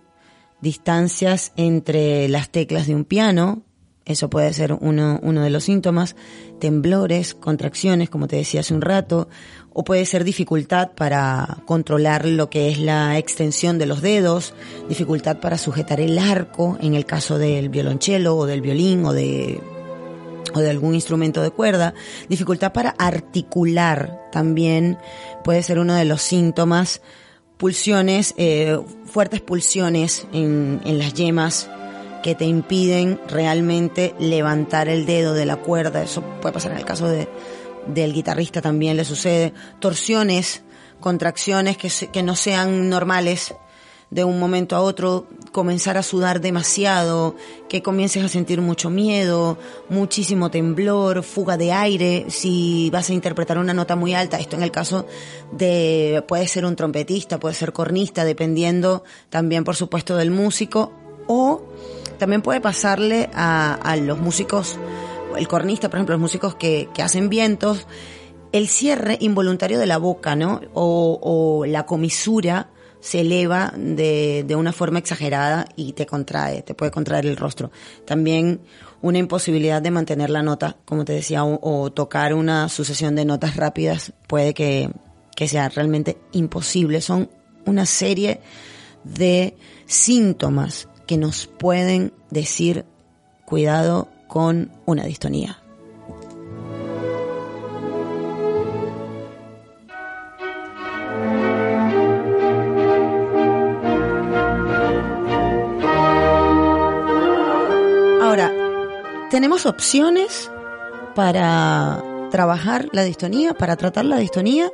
distancias 0.62 1.52
entre 1.56 2.30
las 2.30 2.52
teclas 2.52 2.86
de 2.86 2.94
un 2.94 3.06
piano, 3.06 3.64
eso 4.10 4.30
puede 4.30 4.52
ser 4.54 4.74
uno, 4.74 5.20
uno, 5.22 5.44
de 5.44 5.52
los 5.52 5.66
síntomas, 5.66 6.16
temblores, 6.60 7.36
contracciones, 7.36 8.10
como 8.10 8.28
te 8.28 8.38
decía 8.38 8.62
hace 8.62 8.74
un 8.74 8.82
rato, 8.82 9.30
o 9.72 9.84
puede 9.84 10.06
ser 10.08 10.24
dificultad 10.24 10.94
para 10.96 11.60
controlar 11.68 12.26
lo 12.26 12.50
que 12.50 12.70
es 12.70 12.80
la 12.80 13.20
extensión 13.20 13.78
de 13.78 13.86
los 13.86 14.02
dedos, 14.02 14.56
dificultad 14.90 15.40
para 15.40 15.60
sujetar 15.60 16.02
el 16.02 16.18
arco, 16.18 16.78
en 16.82 16.96
el 16.96 17.06
caso 17.06 17.38
del 17.38 17.70
violonchelo 17.70 18.36
o 18.36 18.46
del 18.48 18.62
violín 18.62 19.06
o 19.06 19.14
de 19.14 19.62
o 20.56 20.60
de 20.60 20.70
algún 20.72 20.96
instrumento 20.96 21.44
de 21.44 21.52
cuerda, 21.52 21.94
dificultad 22.28 22.74
para 22.74 22.90
articular 22.98 24.28
también 24.32 24.98
puede 25.44 25.62
ser 25.62 25.78
uno 25.78 25.94
de 25.94 26.06
los 26.06 26.24
síntomas, 26.24 27.02
pulsiones, 27.58 28.34
eh, 28.38 28.80
fuertes 29.06 29.42
pulsiones 29.42 30.26
en, 30.34 30.82
en 30.86 30.98
las 30.98 31.14
yemas 31.14 31.70
que 32.22 32.36
te 32.36 32.46
impiden 32.46 33.20
realmente 33.28 34.14
levantar 34.20 34.90
el 34.90 35.06
dedo 35.06 35.34
de 35.34 35.46
la 35.46 35.58
cuerda, 35.58 36.04
eso 36.04 36.22
puede 36.42 36.54
pasar 36.54 36.72
en 36.74 36.78
el 36.80 36.86
caso 36.86 37.08
de, 37.08 37.28
del 37.88 38.14
guitarrista 38.14 38.62
también 38.62 38.98
le 38.98 39.06
sucede, 39.06 39.54
torsiones, 39.80 40.62
contracciones 41.00 41.78
que, 41.78 41.90
que 42.12 42.24
no 42.24 42.36
sean 42.36 42.90
normales, 42.90 43.56
de 44.12 44.24
un 44.24 44.40
momento 44.40 44.76
a 44.76 44.82
otro 44.82 45.28
comenzar 45.52 45.98
a 45.98 46.04
sudar 46.04 46.42
demasiado, 46.42 47.36
que 47.68 47.82
comiences 47.82 48.24
a 48.24 48.28
sentir 48.28 48.62
mucho 48.62 48.90
miedo, 48.90 49.58
muchísimo 49.90 50.50
temblor, 50.50 51.24
fuga 51.24 51.58
de 51.58 51.72
aire, 51.72 52.26
si 52.30 52.90
vas 52.92 53.10
a 53.10 53.14
interpretar 53.14 53.58
una 53.58 53.74
nota 53.74 53.96
muy 53.96 54.14
alta, 54.14 54.40
esto 54.40 54.56
en 54.56 54.64
el 54.64 54.72
caso 54.72 55.06
de, 55.52 56.24
puede 56.28 56.48
ser 56.48 56.66
un 56.66 56.76
trompetista, 56.76 57.40
puede 57.40 57.56
ser 57.56 57.72
cornista, 57.74 58.26
dependiendo 58.26 59.04
también 59.30 59.64
por 59.64 59.76
supuesto 59.76 60.16
del 60.16 60.32
músico, 60.32 60.92
o 61.28 61.62
también 62.20 62.44
puede 62.44 62.62
pasarle 62.62 63.30
a, 63.34 63.98
los 64.00 64.20
músicos, 64.20 64.78
el 65.36 65.48
cornista, 65.48 65.90
por 65.90 65.98
ejemplo, 65.98 66.14
los 66.14 66.22
músicos 66.22 66.54
que, 66.54 66.88
hacen 67.02 67.30
vientos, 67.30 67.88
el 68.52 68.68
cierre 68.68 69.18
involuntario 69.20 69.80
de 69.80 69.88
la 69.88 69.98
boca, 69.98 70.36
¿no? 70.36 70.62
O, 70.74 71.20
o 71.22 71.66
la 71.66 71.86
comisura, 71.86 72.70
se 73.00 73.22
eleva 73.22 73.74
de, 73.78 74.46
una 74.58 74.74
forma 74.74 75.00
exagerada 75.00 75.68
y 75.76 75.94
te 75.94 76.06
contrae, 76.06 76.62
te 76.62 76.74
puede 76.74 76.92
contraer 76.92 77.26
el 77.26 77.38
rostro. 77.38 77.72
También 78.06 78.62
una 79.02 79.18
imposibilidad 79.18 79.82
de 79.82 79.92
mantener 79.92 80.30
la 80.30 80.44
nota, 80.44 80.78
como 80.86 81.06
te 81.06 81.14
decía, 81.14 81.44
o, 81.44 81.92
tocar 81.92 82.34
una 82.34 82.68
sucesión 82.70 83.16
de 83.16 83.26
notas 83.26 83.56
rápidas 83.56 84.14
puede 84.28 84.54
que 84.54 84.92
sea 85.48 85.70
realmente 85.70 86.18
imposible. 86.34 87.00
Son 87.02 87.30
una 87.66 87.86
serie 87.86 88.42
de 89.04 89.56
síntomas 89.86 90.90
que 91.10 91.18
nos 91.18 91.48
pueden 91.48 92.14
decir 92.30 92.86
cuidado 93.44 94.10
con 94.28 94.70
una 94.86 95.06
distonía. 95.06 95.58
tenemos 109.32 109.66
opciones 109.68 110.52
para 111.16 112.04
trabajar 112.30 112.90
la 112.92 113.04
distonía, 113.04 113.54
para 113.54 113.78
tratar 113.78 114.06
la 114.06 114.18
distonía. 114.18 114.72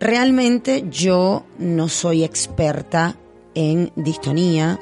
Realmente 0.00 0.86
yo 0.88 1.44
no 1.58 1.88
soy 1.88 2.24
experta 2.24 3.16
en 3.54 3.92
distonía, 3.96 4.78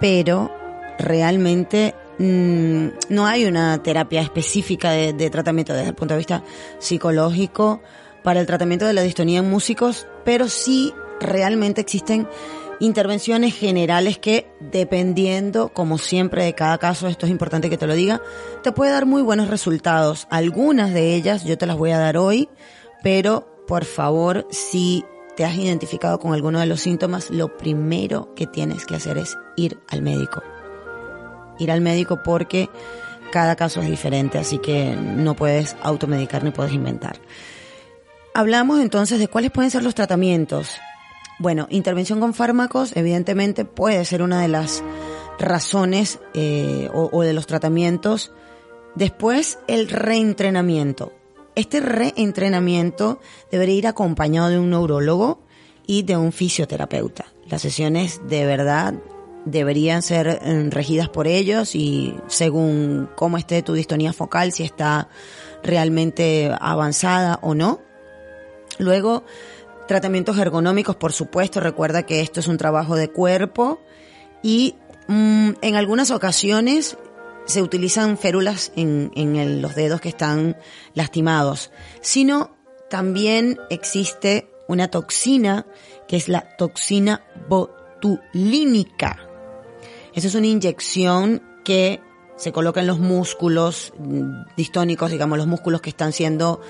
pero 0.00 0.50
realmente 0.98 1.94
mm, 2.18 2.86
no 3.08 3.26
hay 3.26 3.44
una 3.44 3.82
terapia 3.82 4.22
específica 4.22 4.90
de, 4.90 5.12
de, 5.12 5.30
tratamiento 5.30 5.72
desde 5.72 5.88
el 5.88 5.94
punto 5.94 6.14
de 6.14 6.18
vista 6.18 6.42
psicológico 6.78 7.82
para 8.22 8.40
el 8.40 8.46
tratamiento 8.46 8.86
de 8.86 8.92
la 8.92 9.02
distonía 9.02 9.38
en 9.38 9.50
músicos, 9.50 10.06
pero 10.24 10.48
sí 10.48 10.92
realmente 11.20 11.80
existen 11.80 12.26
intervenciones 12.80 13.54
generales 13.54 14.18
que, 14.18 14.50
dependiendo, 14.58 15.68
como 15.68 15.98
siempre, 15.98 16.44
de 16.44 16.54
cada 16.54 16.78
caso, 16.78 17.06
esto 17.06 17.26
es 17.26 17.32
importante 17.32 17.70
que 17.70 17.76
te 17.76 17.86
lo 17.86 17.94
diga, 17.94 18.20
te 18.62 18.72
puede 18.72 18.90
dar 18.90 19.06
muy 19.06 19.22
buenos 19.22 19.48
resultados. 19.48 20.26
Algunas 20.30 20.92
de 20.92 21.14
ellas 21.14 21.44
yo 21.44 21.56
te 21.58 21.66
las 21.66 21.76
voy 21.76 21.92
a 21.92 21.98
dar 21.98 22.16
hoy, 22.16 22.48
pero 23.02 23.46
por 23.68 23.84
favor, 23.84 24.48
si 24.50 25.04
te 25.40 25.46
has 25.46 25.56
identificado 25.56 26.18
con 26.18 26.34
alguno 26.34 26.60
de 26.60 26.66
los 26.66 26.82
síntomas, 26.82 27.30
lo 27.30 27.56
primero 27.56 28.34
que 28.34 28.46
tienes 28.46 28.84
que 28.84 28.96
hacer 28.96 29.16
es 29.16 29.38
ir 29.56 29.78
al 29.88 30.02
médico. 30.02 30.42
Ir 31.58 31.70
al 31.70 31.80
médico 31.80 32.20
porque 32.22 32.68
cada 33.32 33.56
caso 33.56 33.80
es 33.80 33.88
diferente, 33.88 34.36
así 34.36 34.58
que 34.58 34.94
no 34.94 35.34
puedes 35.34 35.76
automedicar 35.82 36.44
ni 36.44 36.50
puedes 36.50 36.74
inventar. 36.74 37.16
Hablamos 38.34 38.80
entonces 38.80 39.18
de 39.18 39.28
cuáles 39.28 39.50
pueden 39.50 39.70
ser 39.70 39.82
los 39.82 39.94
tratamientos 39.94 40.78
bueno, 41.38 41.68
intervención 41.70 42.20
con 42.20 42.34
fármacos 42.34 42.94
evidentemente 42.94 43.64
puede 43.64 44.04
ser 44.04 44.20
una 44.20 44.42
de 44.42 44.48
las 44.48 44.84
razones 45.38 46.20
eh, 46.34 46.90
o, 46.92 47.08
o 47.10 47.22
de 47.22 47.32
los 47.32 47.46
tratamientos. 47.46 48.30
Después, 48.94 49.58
el 49.68 49.88
reentrenamiento. 49.88 51.14
Este 51.54 51.80
reentrenamiento 51.80 53.20
debería 53.50 53.74
ir 53.74 53.86
acompañado 53.86 54.48
de 54.48 54.58
un 54.58 54.70
neurólogo 54.70 55.42
y 55.86 56.02
de 56.02 56.16
un 56.16 56.32
fisioterapeuta. 56.32 57.26
Las 57.48 57.62
sesiones 57.62 58.20
de 58.28 58.46
verdad 58.46 58.94
deberían 59.44 60.02
ser 60.02 60.28
eh, 60.28 60.68
regidas 60.70 61.08
por 61.08 61.26
ellos 61.26 61.74
y 61.74 62.14
según 62.28 63.08
cómo 63.16 63.38
esté 63.38 63.62
tu 63.62 63.72
distonía 63.72 64.12
focal, 64.12 64.52
si 64.52 64.62
está 64.62 65.08
realmente 65.62 66.54
avanzada 66.60 67.38
o 67.42 67.54
no. 67.54 67.80
Luego, 68.78 69.24
tratamientos 69.88 70.38
ergonómicos, 70.38 70.96
por 70.96 71.12
supuesto, 71.12 71.60
recuerda 71.60 72.04
que 72.04 72.20
esto 72.20 72.40
es 72.40 72.46
un 72.46 72.56
trabajo 72.56 72.96
de 72.96 73.08
cuerpo 73.08 73.80
y 74.42 74.76
mm, 75.08 75.50
en 75.60 75.74
algunas 75.74 76.10
ocasiones 76.10 76.96
se 77.50 77.62
utilizan 77.62 78.16
férulas 78.16 78.72
en, 78.76 79.10
en 79.14 79.60
los 79.60 79.74
dedos 79.74 80.00
que 80.00 80.08
están 80.08 80.56
lastimados, 80.94 81.70
sino 82.00 82.56
también 82.88 83.58
existe 83.68 84.50
una 84.68 84.88
toxina 84.88 85.66
que 86.08 86.16
es 86.16 86.28
la 86.28 86.56
toxina 86.56 87.24
botulínica. 87.48 89.18
Esa 90.14 90.28
es 90.28 90.34
una 90.34 90.46
inyección 90.46 91.42
que 91.64 92.00
se 92.36 92.52
coloca 92.52 92.80
en 92.80 92.86
los 92.86 92.98
músculos 92.98 93.92
distónicos, 94.56 95.10
digamos, 95.10 95.36
los 95.36 95.46
músculos 95.46 95.82
que 95.82 95.90
están 95.90 96.12
siendo 96.12 96.60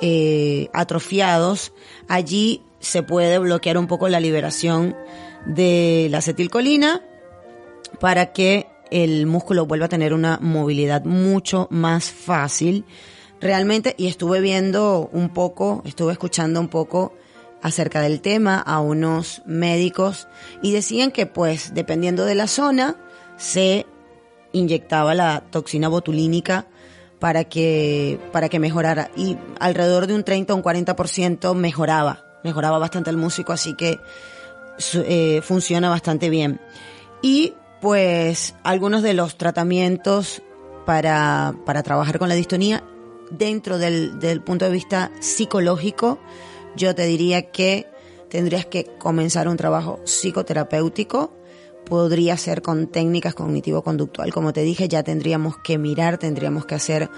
eh, 0.00 0.68
atrofiados. 0.72 1.72
Allí 2.08 2.62
se 2.78 3.02
puede 3.02 3.38
bloquear 3.38 3.76
un 3.76 3.88
poco 3.88 4.08
la 4.08 4.20
liberación 4.20 4.96
de 5.44 6.06
la 6.10 6.18
acetilcolina 6.18 7.02
para 7.98 8.32
que 8.32 8.68
el 8.90 9.26
músculo 9.26 9.66
vuelva 9.66 9.86
a 9.86 9.90
tener 9.90 10.12
una 10.14 10.38
movilidad 10.40 11.04
mucho 11.04 11.68
más 11.70 12.10
fácil. 12.10 12.84
Realmente, 13.40 13.94
y 13.98 14.06
estuve 14.06 14.40
viendo 14.40 15.10
un 15.12 15.28
poco, 15.30 15.82
estuve 15.84 16.12
escuchando 16.12 16.60
un 16.60 16.68
poco 16.68 17.14
acerca 17.62 18.00
del 18.00 18.20
tema 18.20 18.58
a 18.58 18.80
unos 18.80 19.42
médicos 19.46 20.28
y 20.62 20.72
decían 20.72 21.10
que 21.10 21.26
pues 21.26 21.74
dependiendo 21.74 22.24
de 22.24 22.34
la 22.34 22.46
zona 22.46 22.96
se 23.36 23.86
inyectaba 24.52 25.14
la 25.14 25.42
toxina 25.50 25.88
botulínica 25.88 26.66
para 27.18 27.44
que, 27.44 28.20
para 28.32 28.48
que 28.48 28.58
mejorara 28.58 29.10
y 29.16 29.36
alrededor 29.58 30.06
de 30.06 30.14
un 30.14 30.24
30 30.24 30.52
o 30.52 30.56
un 30.56 30.62
40% 30.62 31.54
mejoraba, 31.54 32.24
mejoraba 32.44 32.78
bastante 32.78 33.10
el 33.10 33.16
músico, 33.16 33.52
así 33.52 33.74
que 33.74 33.98
eh, 34.94 35.40
funciona 35.42 35.88
bastante 35.88 36.30
bien. 36.30 36.60
Y 37.22 37.54
pues 37.86 38.56
algunos 38.64 39.04
de 39.04 39.14
los 39.14 39.38
tratamientos 39.38 40.42
para, 40.86 41.54
para 41.64 41.84
trabajar 41.84 42.18
con 42.18 42.28
la 42.28 42.34
distonía 42.34 42.82
dentro 43.30 43.78
del, 43.78 44.18
del 44.18 44.42
punto 44.42 44.64
de 44.64 44.72
vista 44.72 45.12
psicológico, 45.20 46.18
yo 46.74 46.96
te 46.96 47.06
diría 47.06 47.52
que 47.52 47.86
tendrías 48.28 48.66
que 48.66 48.86
comenzar 48.98 49.46
un 49.46 49.56
trabajo 49.56 50.00
psicoterapéutico. 50.02 51.32
Podría 51.84 52.36
ser 52.36 52.60
con 52.60 52.88
técnicas 52.88 53.36
cognitivo-conductual. 53.36 54.32
Como 54.32 54.52
te 54.52 54.62
dije, 54.62 54.88
ya 54.88 55.04
tendríamos 55.04 55.56
que 55.58 55.78
mirar, 55.78 56.18
tendríamos 56.18 56.66
que 56.66 56.74
hacer 56.74 57.08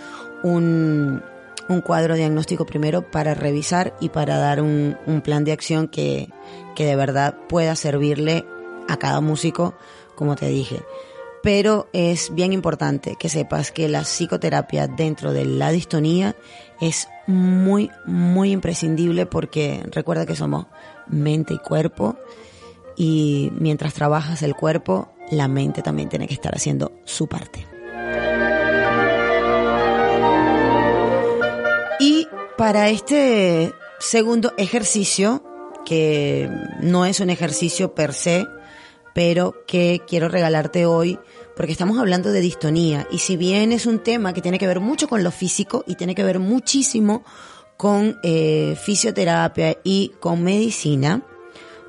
un, 0.42 1.22
un 1.70 1.80
cuadro 1.80 2.14
diagnóstico 2.14 2.66
primero 2.66 3.10
para 3.10 3.32
revisar 3.32 3.96
y 4.00 4.10
para 4.10 4.36
dar 4.36 4.60
un, 4.60 4.98
un 5.06 5.22
plan 5.22 5.44
de 5.44 5.52
acción 5.52 5.88
que, 5.88 6.28
que 6.76 6.84
de 6.84 6.94
verdad 6.94 7.38
pueda 7.48 7.74
servirle 7.74 8.44
a 8.86 8.96
cada 8.98 9.20
músico, 9.20 9.74
como 10.18 10.36
te 10.36 10.48
dije 10.48 10.82
pero 11.42 11.88
es 11.92 12.34
bien 12.34 12.52
importante 12.52 13.16
que 13.16 13.28
sepas 13.28 13.70
que 13.72 13.88
la 13.88 14.02
psicoterapia 14.02 14.86
dentro 14.86 15.32
de 15.32 15.44
la 15.44 15.70
distonía 15.70 16.36
es 16.80 17.08
muy, 17.26 17.90
muy 18.06 18.52
imprescindible 18.52 19.26
porque 19.26 19.82
recuerda 19.90 20.26
que 20.26 20.36
somos 20.36 20.66
mente 21.06 21.54
y 21.54 21.58
cuerpo 21.58 22.18
y 22.96 23.52
mientras 23.54 23.94
trabajas 23.94 24.42
el 24.42 24.54
cuerpo, 24.54 25.08
la 25.30 25.46
mente 25.46 25.82
también 25.82 26.08
tiene 26.08 26.26
que 26.26 26.34
estar 26.34 26.54
haciendo 26.54 26.92
su 27.04 27.28
parte. 27.28 27.66
Y 32.00 32.26
para 32.56 32.88
este 32.88 33.72
segundo 34.00 34.52
ejercicio, 34.56 35.44
que 35.84 36.50
no 36.80 37.06
es 37.06 37.20
un 37.20 37.30
ejercicio 37.30 37.94
per 37.94 38.12
se, 38.12 38.44
pero 39.18 39.64
que 39.66 40.02
quiero 40.06 40.28
regalarte 40.28 40.86
hoy 40.86 41.18
porque 41.56 41.72
estamos 41.72 41.98
hablando 41.98 42.30
de 42.30 42.40
distonía 42.40 43.08
y 43.10 43.18
si 43.18 43.36
bien 43.36 43.72
es 43.72 43.84
un 43.84 43.98
tema 43.98 44.32
que 44.32 44.40
tiene 44.40 44.60
que 44.60 44.66
ver 44.68 44.78
mucho 44.78 45.08
con 45.08 45.24
lo 45.24 45.32
físico 45.32 45.82
y 45.88 45.96
tiene 45.96 46.14
que 46.14 46.22
ver 46.22 46.38
muchísimo 46.38 47.24
con 47.76 48.16
eh, 48.22 48.76
fisioterapia 48.80 49.76
y 49.82 50.12
con 50.20 50.44
medicina, 50.44 51.26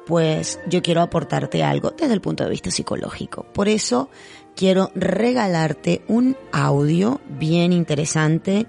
pues 0.07 0.59
yo 0.67 0.81
quiero 0.81 1.01
aportarte 1.01 1.61
algo 1.61 1.91
desde 1.91 2.15
el 2.15 2.19
punto 2.19 2.43
de 2.43 2.49
vista 2.49 2.71
psicológico. 2.71 3.43
Por 3.53 3.69
eso 3.69 4.09
quiero 4.55 4.89
regalarte 4.95 6.01
un 6.07 6.35
audio 6.51 7.21
bien 7.27 7.73
interesante 7.73 8.65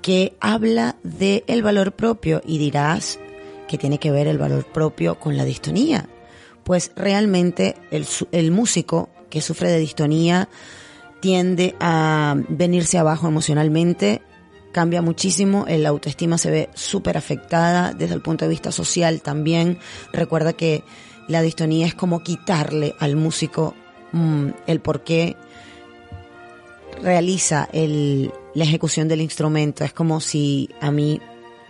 que 0.00 0.36
habla 0.40 0.96
de 1.04 1.44
el 1.46 1.62
valor 1.62 1.92
propio 1.92 2.42
y 2.44 2.58
dirás 2.58 3.20
que 3.68 3.78
tiene 3.78 3.98
que 3.98 4.10
ver 4.10 4.26
el 4.26 4.38
valor 4.38 4.64
propio 4.64 5.20
con 5.20 5.36
la 5.36 5.44
distonía 5.44 6.08
pues 6.64 6.92
realmente 6.96 7.76
el, 7.90 8.06
el 8.32 8.50
músico 8.50 9.10
que 9.30 9.40
sufre 9.40 9.70
de 9.70 9.78
distonía 9.78 10.48
tiende 11.20 11.76
a 11.80 12.36
venirse 12.48 12.98
abajo 12.98 13.28
emocionalmente, 13.28 14.22
cambia 14.72 15.02
muchísimo, 15.02 15.66
el 15.68 15.86
autoestima 15.86 16.38
se 16.38 16.50
ve 16.50 16.70
súper 16.74 17.16
afectada 17.16 17.92
desde 17.92 18.14
el 18.14 18.22
punto 18.22 18.44
de 18.44 18.50
vista 18.50 18.72
social 18.72 19.22
también. 19.22 19.78
Recuerda 20.12 20.52
que 20.54 20.82
la 21.28 21.42
distonía 21.42 21.86
es 21.86 21.94
como 21.94 22.22
quitarle 22.22 22.94
al 22.98 23.16
músico 23.16 23.74
mm, 24.12 24.48
el 24.66 24.80
por 24.80 25.04
qué 25.04 25.36
realiza 27.00 27.68
el, 27.72 28.32
la 28.54 28.64
ejecución 28.64 29.08
del 29.08 29.20
instrumento. 29.20 29.84
Es 29.84 29.92
como 29.92 30.20
si 30.20 30.70
a 30.80 30.90
mí, 30.90 31.20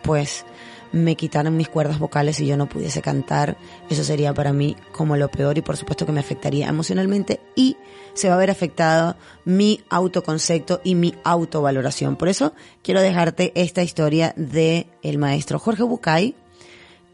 pues, 0.03 0.45
me 0.93 1.17
quitaran 1.17 1.57
mis 1.57 1.69
cuerdas 1.69 1.99
vocales 1.99 2.39
y 2.41 2.47
yo 2.47 2.57
no 2.57 2.69
pudiese 2.69 3.03
cantar, 3.03 3.57
eso 3.89 4.05
sería 4.05 4.33
para 4.35 4.53
mí 4.53 4.77
como 4.93 5.17
lo 5.17 5.31
peor 5.31 5.59
y 5.59 5.63
por 5.63 5.77
supuesto 5.77 6.07
que 6.07 6.13
me 6.13 6.21
afectaría 6.21 6.69
emocionalmente 6.69 7.41
y 7.57 7.77
se 8.15 8.29
va 8.29 8.35
a 8.35 8.39
ver 8.39 8.51
afectado 8.51 9.17
mi 9.45 9.83
autoconcepto 9.89 10.81
y 10.85 10.95
mi 10.95 11.15
autovaloración. 11.25 12.17
Por 12.17 12.29
eso 12.29 12.53
quiero 12.83 13.01
dejarte 13.01 13.53
esta 13.55 13.83
historia 13.83 14.35
de 14.37 14.87
el 15.03 15.19
maestro 15.19 15.59
Jorge 15.59 15.83
Bucay. 15.83 16.37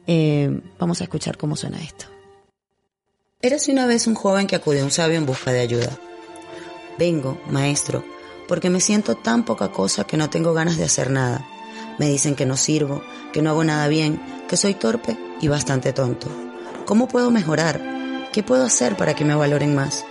Eh, 0.07 0.61
vamos 0.79 1.01
a 1.01 1.05
escuchar 1.05 1.37
cómo 1.37 1.55
suena 1.55 1.79
esto. 1.81 2.07
Érase 3.41 3.71
una 3.71 3.87
vez 3.87 4.09
un 4.09 4.17
joven 4.17 4.49
que 4.49 4.57
acudió 4.57 4.83
a 4.83 4.85
un 4.85 4.91
sabio 4.91 5.17
en 5.17 5.27
busca 5.27 5.53
de 5.53 5.61
ayuda. 5.61 5.97
Vengo, 6.99 7.41
maestro, 7.49 8.05
porque 8.49 8.71
me 8.71 8.81
siento 8.81 9.15
tan 9.15 9.45
poca 9.45 9.71
cosa 9.71 10.03
que 10.03 10.17
no 10.17 10.29
tengo 10.29 10.53
ganas 10.53 10.77
de 10.77 10.85
hacer 10.85 11.11
nada 11.11 11.47
me 11.99 12.09
dicen 12.09 12.35
que 12.35 12.47
no 12.47 12.57
sirvo, 12.57 13.03
que 13.33 13.43
no 13.43 13.51
hago 13.51 13.65
nada 13.65 13.89
bien, 13.89 14.21
que 14.49 14.57
soy 14.57 14.75
torpe 14.75 15.17
y 15.41 15.49
bastante 15.49 15.93
tonto. 15.93 16.29
¿Cómo 16.87 17.09
puedo 17.09 17.31
mejorar? 17.31 18.29
¿Qué 18.33 18.43
puedo 18.43 18.65
hacer 18.65 18.97
para 18.97 19.15
que 19.15 19.25
me 19.25 19.35
valoren 19.35 19.75
más? 19.75 20.05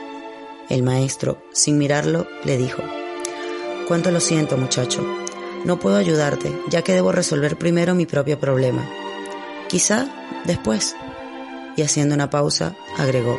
El 0.69 0.84
maestro, 0.84 1.41
sin 1.54 1.78
mirarlo, 1.78 2.28
le 2.43 2.58
dijo, 2.58 2.84
Cuánto 3.88 4.12
lo 4.12 4.19
siento, 4.19 4.58
muchacho. 4.58 5.02
No 5.63 5.80
puedo 5.80 5.95
ayudarte, 5.95 6.52
ya 6.69 6.82
que 6.82 6.93
debo 6.93 7.12
resolver 7.12 7.58
primero 7.58 7.95
mi 7.95 8.06
propio 8.06 8.39
problema. 8.39 8.88
Quizá 9.69 10.08
después. 10.45 10.95
Y 11.78 11.84
haciendo 11.84 12.15
una 12.15 12.30
pausa, 12.30 12.76
agregó, 12.97 13.38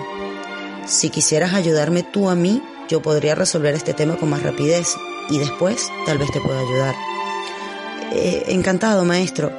Si 0.87 1.11
quisieras 1.11 1.53
ayudarme 1.53 2.03
tú 2.03 2.31
a 2.31 2.35
mí, 2.35 2.63
yo 2.89 3.03
podría 3.03 3.35
resolver 3.35 3.75
este 3.75 3.93
tema 3.93 4.17
con 4.17 4.31
más 4.31 4.43
rapidez 4.43 4.97
y 5.29 5.39
después 5.39 5.89
tal 6.07 6.17
vez 6.17 6.31
te 6.33 6.41
pueda 6.41 6.61
ayudar. 6.61 6.95
Eh, 8.13 8.45
encantado, 8.49 9.05
maestro, 9.05 9.53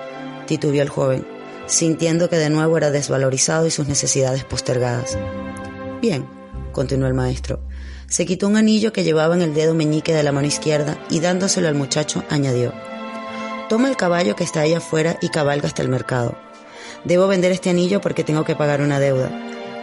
titubeó 0.47 0.81
el 0.81 0.89
joven, 0.89 1.25
sintiendo 1.67 2.29
que 2.29 2.37
de 2.37 2.49
nuevo 2.49 2.77
era 2.77 2.89
desvalorizado 2.89 3.67
y 3.67 3.71
sus 3.71 3.87
necesidades 3.87 4.43
postergadas. 4.43 5.17
Bien, 6.01 6.27
continuó 6.71 7.07
el 7.07 7.13
maestro. 7.13 7.59
Se 8.07 8.25
quitó 8.25 8.47
un 8.47 8.57
anillo 8.57 8.91
que 8.91 9.03
llevaba 9.03 9.35
en 9.35 9.43
el 9.43 9.53
dedo 9.53 9.75
meñique 9.75 10.13
de 10.13 10.23
la 10.23 10.31
mano 10.31 10.47
izquierda 10.47 10.97
y 11.11 11.19
dándoselo 11.19 11.67
al 11.67 11.75
muchacho 11.75 12.23
añadió. 12.29 12.73
Toma 13.69 13.87
el 13.87 13.97
caballo 13.97 14.35
que 14.35 14.43
está 14.43 14.61
ahí 14.61 14.73
afuera 14.73 15.19
y 15.21 15.29
cabalga 15.29 15.67
hasta 15.67 15.83
el 15.83 15.89
mercado. 15.89 16.35
Debo 17.03 17.27
vender 17.27 17.51
este 17.51 17.69
anillo 17.69 18.01
porque 18.01 18.23
tengo 18.23 18.45
que 18.45 18.55
pagar 18.55 18.81
una 18.81 18.99
deuda. 18.99 19.29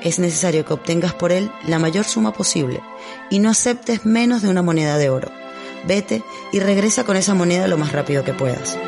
Es 0.03 0.19
necesario 0.19 0.65
que 0.65 0.73
obtengas 0.73 1.15
por 1.15 1.31
él 1.31 1.53
la 1.69 1.79
mayor 1.79 2.05
suma 2.05 2.33
posible 2.33 2.81
y 3.31 3.39
no 3.39 3.49
aceptes 3.49 4.05
menos 4.05 4.43
de 4.43 4.49
una 4.49 4.63
moneda 4.63 4.99
de 4.99 5.09
oro 5.09 5.46
vete 5.87 6.23
y 6.53 6.61
regresa 6.61 7.05
con 7.05 7.17
esa 7.17 7.35
moneda 7.35 7.69
lo 7.69 7.79
más 7.79 7.93
rápido 7.93 8.25
que 8.25 8.35
puedas. 8.35 8.79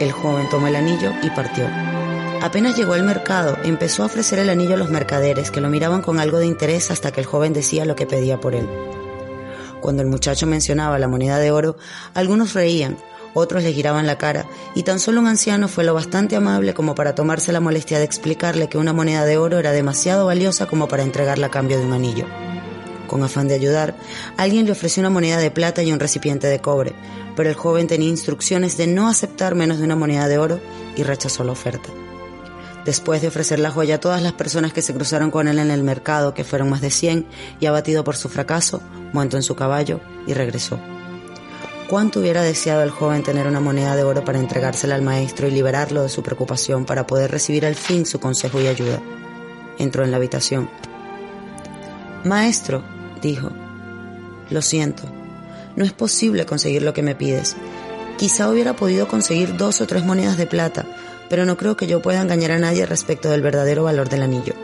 El 0.00 0.12
joven 0.12 0.48
tomó 0.50 0.66
el 0.66 0.76
anillo 0.76 1.12
y 1.22 1.30
partió. 1.30 1.66
Apenas 2.42 2.76
llegó 2.76 2.92
al 2.92 3.02
mercado, 3.02 3.56
empezó 3.64 4.02
a 4.02 4.06
ofrecer 4.06 4.38
el 4.38 4.50
anillo 4.50 4.74
a 4.74 4.78
los 4.78 4.90
mercaderes, 4.90 5.50
que 5.50 5.60
lo 5.60 5.70
miraban 5.70 6.02
con 6.02 6.20
algo 6.20 6.38
de 6.38 6.46
interés 6.46 6.90
hasta 6.90 7.10
que 7.10 7.20
el 7.20 7.26
joven 7.26 7.52
decía 7.52 7.86
lo 7.86 7.96
que 7.96 8.06
pedía 8.06 8.38
por 8.38 8.54
él. 8.54 8.68
Cuando 9.80 10.02
el 10.02 10.08
muchacho 10.08 10.46
mencionaba 10.46 10.98
la 10.98 11.08
moneda 11.08 11.38
de 11.38 11.50
oro, 11.50 11.76
algunos 12.14 12.52
reían, 12.52 12.98
otros 13.32 13.62
le 13.62 13.72
giraban 13.72 14.06
la 14.06 14.18
cara, 14.18 14.46
y 14.74 14.82
tan 14.82 15.00
solo 15.00 15.20
un 15.20 15.26
anciano 15.26 15.68
fue 15.68 15.84
lo 15.84 15.94
bastante 15.94 16.36
amable 16.36 16.74
como 16.74 16.94
para 16.94 17.14
tomarse 17.14 17.52
la 17.52 17.60
molestia 17.60 17.98
de 17.98 18.04
explicarle 18.04 18.68
que 18.68 18.78
una 18.78 18.92
moneda 18.92 19.24
de 19.24 19.38
oro 19.38 19.58
era 19.58 19.72
demasiado 19.72 20.26
valiosa 20.26 20.66
como 20.66 20.88
para 20.88 21.02
entregarla 21.02 21.48
a 21.48 21.50
cambio 21.50 21.78
de 21.78 21.86
un 21.86 21.92
anillo. 21.92 22.26
Con 23.06 23.22
afán 23.22 23.48
de 23.48 23.54
ayudar, 23.54 23.96
alguien 24.36 24.66
le 24.66 24.72
ofreció 24.72 25.00
una 25.00 25.10
moneda 25.10 25.38
de 25.38 25.50
plata 25.50 25.82
y 25.82 25.92
un 25.92 26.00
recipiente 26.00 26.46
de 26.46 26.60
cobre, 26.60 26.92
pero 27.36 27.48
el 27.48 27.54
joven 27.54 27.86
tenía 27.86 28.08
instrucciones 28.08 28.76
de 28.76 28.86
no 28.86 29.08
aceptar 29.08 29.54
menos 29.54 29.78
de 29.78 29.84
una 29.84 29.96
moneda 29.96 30.28
de 30.28 30.38
oro 30.38 30.60
y 30.96 31.02
rechazó 31.02 31.44
la 31.44 31.52
oferta. 31.52 31.90
Después 32.84 33.20
de 33.20 33.28
ofrecer 33.28 33.58
la 33.58 33.72
joya 33.72 33.96
a 33.96 34.00
todas 34.00 34.22
las 34.22 34.32
personas 34.32 34.72
que 34.72 34.80
se 34.80 34.94
cruzaron 34.94 35.32
con 35.32 35.48
él 35.48 35.58
en 35.58 35.72
el 35.72 35.82
mercado, 35.82 36.34
que 36.34 36.44
fueron 36.44 36.70
más 36.70 36.80
de 36.80 36.90
100, 36.90 37.26
y 37.58 37.66
abatido 37.66 38.04
por 38.04 38.16
su 38.16 38.28
fracaso, 38.28 38.80
montó 39.12 39.36
en 39.36 39.42
su 39.42 39.56
caballo 39.56 40.00
y 40.26 40.34
regresó. 40.34 40.78
¿Cuánto 41.88 42.20
hubiera 42.20 42.42
deseado 42.42 42.82
el 42.82 42.90
joven 42.90 43.22
tener 43.22 43.46
una 43.46 43.60
moneda 43.60 43.94
de 43.94 44.02
oro 44.02 44.24
para 44.24 44.38
entregársela 44.38 44.96
al 44.96 45.02
maestro 45.02 45.46
y 45.46 45.52
liberarlo 45.52 46.02
de 46.02 46.08
su 46.08 46.22
preocupación 46.22 46.84
para 46.84 47.06
poder 47.06 47.30
recibir 47.30 47.66
al 47.66 47.76
fin 47.76 48.06
su 48.06 48.18
consejo 48.18 48.60
y 48.60 48.66
ayuda? 48.66 49.00
Entró 49.78 50.04
en 50.04 50.10
la 50.10 50.16
habitación. 50.16 50.68
Maestro, 52.24 52.82
dijo, 53.26 53.50
lo 54.50 54.62
siento, 54.62 55.02
no 55.76 55.84
es 55.84 55.92
posible 55.92 56.46
conseguir 56.46 56.82
lo 56.82 56.94
que 56.94 57.02
me 57.02 57.14
pides. 57.14 57.56
Quizá 58.18 58.48
hubiera 58.48 58.74
podido 58.76 59.08
conseguir 59.08 59.56
dos 59.56 59.80
o 59.80 59.86
tres 59.86 60.04
monedas 60.04 60.38
de 60.38 60.46
plata, 60.46 60.86
pero 61.28 61.44
no 61.44 61.56
creo 61.56 61.76
que 61.76 61.86
yo 61.86 62.00
pueda 62.00 62.22
engañar 62.22 62.52
a 62.52 62.58
nadie 62.58 62.86
respecto 62.86 63.30
del 63.30 63.42
verdadero 63.42 63.84
valor 63.84 64.08
del 64.08 64.22
anillo. 64.22 64.54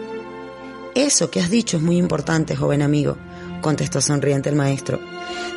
Eso 0.95 1.31
que 1.31 1.41
has 1.41 1.51
dicho 1.51 1.77
es 1.77 1.83
muy 1.83 1.97
importante, 1.97 2.55
joven 2.55 2.83
amigo, 2.83 3.17
contestó 3.61 4.01
sonriente 4.01 4.49
el 4.49 4.57
maestro. 4.57 5.01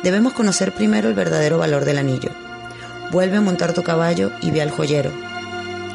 Debemos 0.02 0.32
conocer 0.32 0.72
primero 0.72 1.08
el 1.08 1.14
verdadero 1.14 1.58
valor 1.58 1.84
del 1.84 1.98
anillo. 1.98 2.30
Vuelve 3.12 3.36
a 3.36 3.40
montar 3.40 3.72
tu 3.72 3.82
caballo 3.82 4.32
y 4.42 4.50
ve 4.50 4.62
al 4.62 4.70
joyero. 4.70 5.10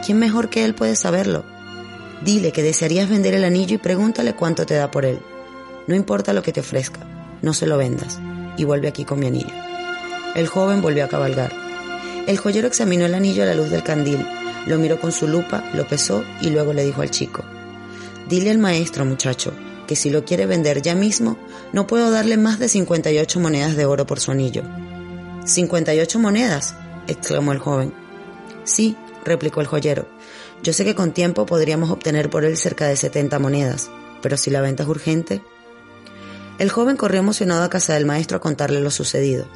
¿Quién 0.05 0.17
mejor 0.17 0.49
que 0.49 0.63
él 0.63 0.73
puede 0.73 0.95
saberlo? 0.95 1.43
Dile 2.23 2.51
que 2.51 2.63
desearías 2.63 3.09
vender 3.09 3.33
el 3.33 3.43
anillo 3.43 3.75
y 3.75 3.79
pregúntale 3.79 4.33
cuánto 4.35 4.65
te 4.65 4.75
da 4.75 4.89
por 4.89 5.05
él. 5.05 5.19
No 5.91 5.95
importa 5.97 6.33
lo 6.33 6.41
que 6.41 6.51
te 6.51 6.61
ofrezca, 6.61 7.01
no 7.43 7.53
se 7.53 7.67
lo 7.67 7.77
vendas 7.77 8.19
y 8.57 8.63
vuelve 8.63 8.87
aquí 8.87 9.05
con 9.05 9.19
mi 9.19 9.27
anillo. 9.27 9.53
El 10.33 10.47
joven 10.47 10.81
volvió 10.81 11.05
a 11.05 11.09
cabalgar. 11.09 11.51
El 12.25 12.37
joyero 12.37 12.67
examinó 12.67 13.05
el 13.05 13.13
anillo 13.13 13.43
a 13.43 13.45
la 13.45 13.55
luz 13.55 13.69
del 13.69 13.83
candil 13.83 14.25
lo 14.67 14.77
miró 14.77 14.99
con 14.99 15.11
su 15.11 15.27
lupa, 15.27 15.69
lo 15.73 15.87
pesó 15.87 16.23
y 16.39 16.49
luego 16.49 16.71
le 16.73 16.85
dijo 16.85 17.01
al 17.01 17.11
chico, 17.11 17.43
Dile 18.29 18.51
al 18.51 18.57
maestro, 18.57 19.03
muchacho, 19.03 19.51
que 19.87 19.95
si 19.97 20.09
lo 20.09 20.23
quiere 20.23 20.45
vender 20.45 20.81
ya 20.81 20.95
mismo, 20.95 21.37
no 21.73 21.87
puedo 21.87 22.11
darle 22.11 22.37
más 22.37 22.59
de 22.59 22.69
58 22.69 23.39
monedas 23.39 23.75
de 23.75 23.85
oro 23.85 24.05
por 24.05 24.19
su 24.19 24.31
anillo. 24.31 24.63
¿58 25.43 26.19
monedas? 26.19 26.75
exclamó 27.07 27.51
el 27.51 27.59
joven. 27.59 27.93
Sí, 28.63 28.95
replicó 29.25 29.59
el 29.59 29.67
joyero. 29.67 30.07
Yo 30.63 30.71
sé 30.71 30.85
que 30.85 30.95
con 30.95 31.11
tiempo 31.11 31.45
podríamos 31.45 31.89
obtener 31.89 32.29
por 32.29 32.45
él 32.45 32.55
cerca 32.55 32.87
de 32.87 32.95
70 32.95 33.39
monedas, 33.39 33.89
pero 34.21 34.37
si 34.37 34.51
la 34.51 34.61
venta 34.61 34.83
es 34.83 34.89
urgente. 34.89 35.41
El 36.61 36.69
joven 36.69 36.95
corrió 36.95 37.21
emocionado 37.21 37.63
a 37.63 37.71
casa 37.71 37.95
del 37.95 38.05
maestro 38.05 38.37
a 38.37 38.39
contarle 38.39 38.81
lo 38.81 38.91
sucedido. 38.91 39.47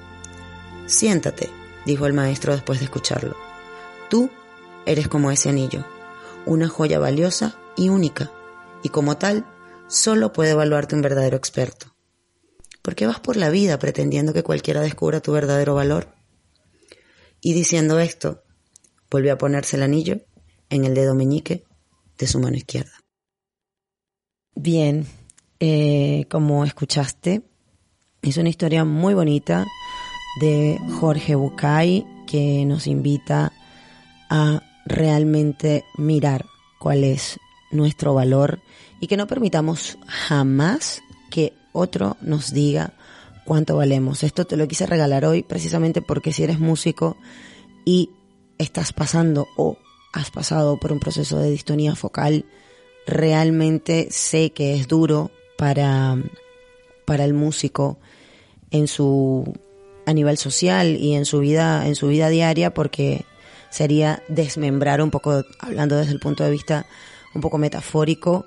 Siéntate, 0.87 1.51
dijo 1.85 2.07
el 2.07 2.13
maestro 2.13 2.53
después 2.53 2.79
de 2.79 2.85
escucharlo. 2.85 3.37
Tú 4.09 4.31
Eres 4.85 5.07
como 5.07 5.31
ese 5.31 5.49
anillo, 5.49 5.83
una 6.45 6.67
joya 6.67 6.99
valiosa 6.99 7.57
y 7.75 7.89
única, 7.89 8.31
y 8.83 8.89
como 8.89 9.17
tal, 9.17 9.45
solo 9.87 10.31
puede 10.31 10.51
evaluarte 10.51 10.95
un 10.95 11.01
verdadero 11.01 11.37
experto. 11.37 11.95
¿Por 12.83 12.93
qué 12.93 13.07
vas 13.07 13.19
por 13.19 13.35
la 13.35 13.49
vida 13.49 13.79
pretendiendo 13.79 14.31
que 14.31 14.43
cualquiera 14.43 14.81
descubra 14.81 15.21
tu 15.21 15.31
verdadero 15.31 15.73
valor? 15.73 16.13
Y 17.41 17.53
diciendo 17.53 17.99
esto, 17.99 18.43
volvió 19.09 19.33
a 19.33 19.37
ponerse 19.39 19.75
el 19.75 19.83
anillo 19.83 20.21
en 20.69 20.85
el 20.85 20.93
dedo 20.93 21.15
meñique 21.15 21.65
de 22.19 22.27
su 22.27 22.39
mano 22.39 22.57
izquierda. 22.57 22.93
Bien, 24.53 25.07
eh, 25.67 26.27
como 26.29 26.63
escuchaste, 26.63 27.41
es 28.21 28.37
una 28.37 28.49
historia 28.49 28.85
muy 28.85 29.15
bonita 29.15 29.65
de 30.39 30.77
Jorge 30.99 31.33
Bucay 31.33 32.05
que 32.27 32.65
nos 32.65 32.85
invita 32.85 33.51
a 34.29 34.61
realmente 34.85 35.83
mirar 35.97 36.45
cuál 36.77 37.03
es 37.03 37.39
nuestro 37.71 38.13
valor 38.13 38.59
y 38.99 39.07
que 39.07 39.17
no 39.17 39.25
permitamos 39.25 39.97
jamás 40.05 41.01
que 41.31 41.53
otro 41.73 42.15
nos 42.21 42.53
diga 42.53 42.93
cuánto 43.43 43.75
valemos. 43.75 44.21
Esto 44.21 44.45
te 44.45 44.57
lo 44.57 44.67
quise 44.67 44.85
regalar 44.85 45.25
hoy 45.25 45.41
precisamente 45.41 46.03
porque 46.03 46.31
si 46.31 46.43
eres 46.43 46.59
músico 46.59 47.17
y 47.85 48.11
estás 48.59 48.93
pasando 48.93 49.47
o 49.57 49.79
has 50.13 50.29
pasado 50.29 50.79
por 50.79 50.91
un 50.91 50.99
proceso 50.99 51.39
de 51.39 51.49
distonía 51.49 51.95
focal, 51.95 52.45
realmente 53.07 54.09
sé 54.11 54.51
que 54.51 54.75
es 54.75 54.87
duro 54.87 55.31
para, 55.57 56.17
para 57.05 57.25
el 57.25 57.33
músico 57.33 57.97
en 58.71 58.87
su 58.87 59.53
a 60.05 60.13
nivel 60.13 60.37
social 60.37 60.97
y 60.97 61.15
en 61.15 61.25
su 61.25 61.39
vida 61.39 61.87
en 61.87 61.95
su 61.95 62.07
vida 62.07 62.29
diaria 62.29 62.73
porque 62.73 63.25
sería 63.75 64.23
desmembrar 64.29 65.01
un 65.01 65.11
poco, 65.11 65.43
hablando 65.59 65.97
desde 65.97 66.13
el 66.13 66.19
punto 66.19 66.43
de 66.43 66.51
vista 66.51 66.85
un 67.33 67.41
poco 67.41 67.57
metafórico, 67.57 68.45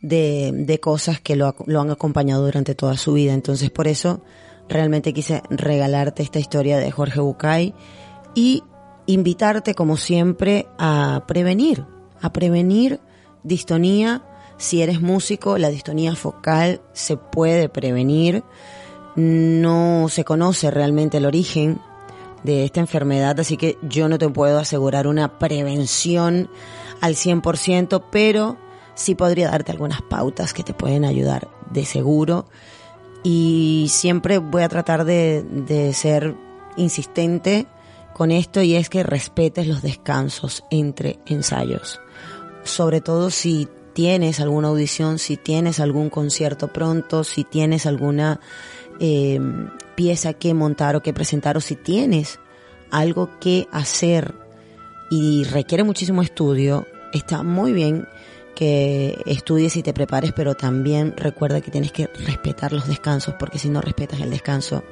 de, 0.00 0.78
cosas 0.80 1.20
que 1.20 1.34
lo, 1.34 1.56
lo 1.66 1.80
han 1.80 1.90
acompañado 1.90 2.44
durante 2.44 2.76
toda 2.76 2.96
su 2.96 3.14
vida. 3.14 3.34
Entonces, 3.34 3.70
por 3.70 3.88
eso 3.88 4.22
realmente 4.68 5.12
quise 5.12 5.42
regalarte 5.50 6.22
esta 6.22 6.38
historia 6.38 6.78
de 6.78 6.92
Jorge 6.92 7.20
Bucay 7.20 7.74
y 8.36 8.62
invitarte, 9.06 9.74
como 9.74 9.96
siempre, 9.96 10.68
a 10.78 11.24
prevenir, 11.26 11.84
a 12.20 12.32
prevenir 12.32 13.00
distonía. 13.42 14.22
Si 14.58 14.82
eres 14.82 15.00
músico, 15.00 15.56
la 15.56 15.70
distonía 15.70 16.14
focal 16.16 16.82
se 16.92 17.16
puede 17.16 17.68
prevenir. 17.68 18.42
No 19.14 20.08
se 20.08 20.24
conoce 20.24 20.70
realmente 20.70 21.18
el 21.18 21.26
origen 21.26 21.80
de 22.42 22.64
esta 22.64 22.80
enfermedad, 22.80 23.38
así 23.40 23.56
que 23.56 23.78
yo 23.82 24.08
no 24.08 24.18
te 24.18 24.28
puedo 24.28 24.58
asegurar 24.58 25.06
una 25.06 25.38
prevención 25.38 26.50
al 27.00 27.14
100%, 27.14 28.04
pero 28.10 28.56
sí 28.94 29.14
podría 29.14 29.50
darte 29.50 29.72
algunas 29.72 30.02
pautas 30.02 30.52
que 30.52 30.64
te 30.64 30.74
pueden 30.74 31.04
ayudar 31.04 31.48
de 31.70 31.84
seguro. 31.84 32.46
Y 33.22 33.86
siempre 33.90 34.38
voy 34.38 34.62
a 34.62 34.68
tratar 34.68 35.04
de, 35.04 35.92
ser 35.94 36.34
insistente 36.76 37.66
con 38.14 38.30
esto 38.32 38.62
y 38.62 38.74
es 38.74 38.88
que 38.88 39.02
respetes 39.02 39.66
los 39.66 39.82
descansos 39.82 40.64
entre 40.70 41.18
ensayos. 41.26 42.00
Sobre 42.64 43.00
todo 43.00 43.30
si 43.30 43.68
tienes 43.98 44.38
alguna 44.38 44.68
audición, 44.68 45.18
si 45.18 45.36
tienes 45.36 45.80
algún 45.80 46.08
concierto 46.08 46.68
pronto, 46.68 47.24
si 47.24 47.42
tienes 47.42 47.84
alguna 47.84 48.38
eh, 49.00 49.40
pieza 49.96 50.34
que 50.34 50.54
montar 50.54 50.94
o 50.94 51.02
que 51.02 51.12
presentar 51.12 51.56
o 51.56 51.60
si 51.60 51.74
tienes 51.74 52.38
algo 52.92 53.28
que 53.40 53.66
hacer 53.72 54.36
y 55.10 55.42
requiere 55.42 55.82
muchísimo 55.82 56.22
estudio, 56.22 56.86
está 57.12 57.42
muy 57.42 57.72
bien 57.72 58.06
que 58.54 59.20
estudies 59.26 59.74
y 59.74 59.82
te 59.82 59.92
prepares, 59.92 60.30
pero 60.30 60.54
también 60.54 61.12
recuerda 61.16 61.60
que 61.60 61.72
tienes 61.72 61.90
que 61.90 62.06
respetar 62.24 62.72
los 62.72 62.86
descansos, 62.86 63.34
porque 63.36 63.58
si 63.58 63.68
no 63.68 63.80
respetas 63.80 64.20
el 64.20 64.30
descanso, 64.30 64.84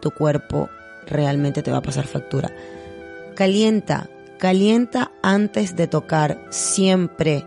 tu 0.00 0.12
cuerpo 0.12 0.70
realmente 1.06 1.62
te 1.62 1.70
va 1.70 1.76
a 1.76 1.82
pasar 1.82 2.06
factura. 2.06 2.50
Calienta, 3.34 4.08
calienta 4.38 5.12
antes 5.20 5.76
de 5.76 5.88
tocar 5.88 6.42
siempre 6.48 7.46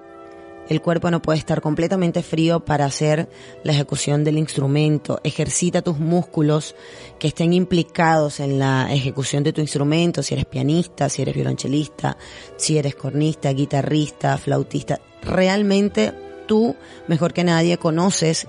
el 0.69 0.81
cuerpo 0.81 1.09
no 1.09 1.21
puede 1.21 1.39
estar 1.39 1.61
completamente 1.61 2.21
frío 2.21 2.59
para 2.59 2.85
hacer 2.85 3.27
la 3.63 3.73
ejecución 3.73 4.23
del 4.23 4.37
instrumento. 4.37 5.19
Ejercita 5.23 5.81
tus 5.81 5.97
músculos 5.97 6.75
que 7.17 7.29
estén 7.29 7.53
implicados 7.53 8.39
en 8.39 8.59
la 8.59 8.93
ejecución 8.93 9.43
de 9.43 9.51
tu 9.51 9.61
instrumento, 9.61 10.21
si 10.21 10.35
eres 10.35 10.45
pianista, 10.45 11.09
si 11.09 11.23
eres 11.23 11.33
violonchelista, 11.33 12.17
si 12.55 12.77
eres 12.77 12.93
cornista, 12.93 13.51
guitarrista, 13.51 14.37
flautista. 14.37 15.01
Realmente 15.23 16.13
tú, 16.47 16.75
mejor 17.07 17.33
que 17.33 17.43
nadie, 17.43 17.79
conoces 17.79 18.47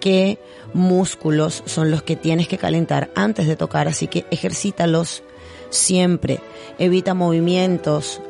qué 0.00 0.38
músculos 0.72 1.62
son 1.66 1.90
los 1.90 2.02
que 2.02 2.16
tienes 2.16 2.48
que 2.48 2.56
calentar 2.56 3.10
antes 3.14 3.46
de 3.46 3.56
tocar, 3.56 3.86
así 3.86 4.06
que 4.06 4.24
ejercítalos 4.30 5.22
siempre. 5.68 6.40
Evita 6.78 7.12
movimientos 7.12 8.22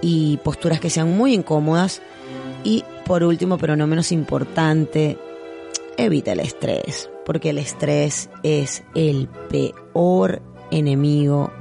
y 0.00 0.36
posturas 0.38 0.78
que 0.78 0.90
sean 0.90 1.16
muy 1.16 1.34
incómodas 1.34 2.00
y 2.66 2.82
por 3.04 3.22
último, 3.22 3.58
pero 3.58 3.76
no 3.76 3.86
menos 3.86 4.10
importante, 4.10 5.16
evita 5.96 6.32
el 6.32 6.40
estrés, 6.40 7.08
porque 7.24 7.50
el 7.50 7.58
estrés 7.58 8.28
es 8.42 8.82
el 8.96 9.28
peor 9.28 10.42
enemigo 10.72 11.52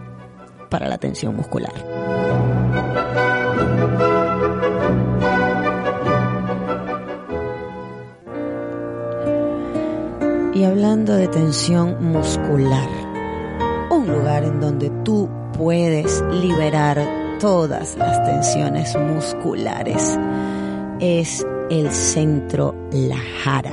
para 0.67 0.87
la 0.87 0.97
tensión 0.97 1.35
muscular. 1.35 1.73
Y 10.55 10.63
hablando 10.63 11.13
de 11.13 11.27
tensión 11.27 12.03
muscular, 12.03 12.89
un 13.91 14.07
lugar 14.07 14.43
en 14.43 14.59
donde 14.59 14.89
tú 15.03 15.29
puedes 15.55 16.23
liberar 16.31 16.99
todas 17.39 17.95
las 17.95 18.23
tensiones 18.25 18.97
musculares 18.97 20.17
es 20.99 21.45
el 21.69 21.91
Centro 21.91 22.75
La 22.91 23.17
Jara. 23.43 23.71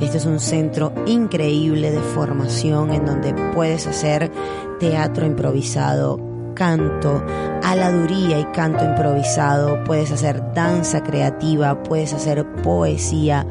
Este 0.00 0.18
es 0.18 0.26
un 0.26 0.40
centro 0.40 0.92
increíble 1.06 1.90
de 1.90 2.00
formación 2.00 2.92
en 2.92 3.04
donde 3.04 3.34
puedes 3.54 3.86
hacer 3.86 4.30
teatro 4.78 5.26
improvisado, 5.26 6.18
canto, 6.54 7.22
aladuría 7.62 8.38
y 8.38 8.44
canto 8.46 8.84
improvisado, 8.84 9.82
puedes 9.84 10.10
hacer 10.10 10.42
danza 10.54 11.02
creativa, 11.02 11.82
puedes 11.82 12.14
hacer 12.14 12.46
poesía, 12.62 13.46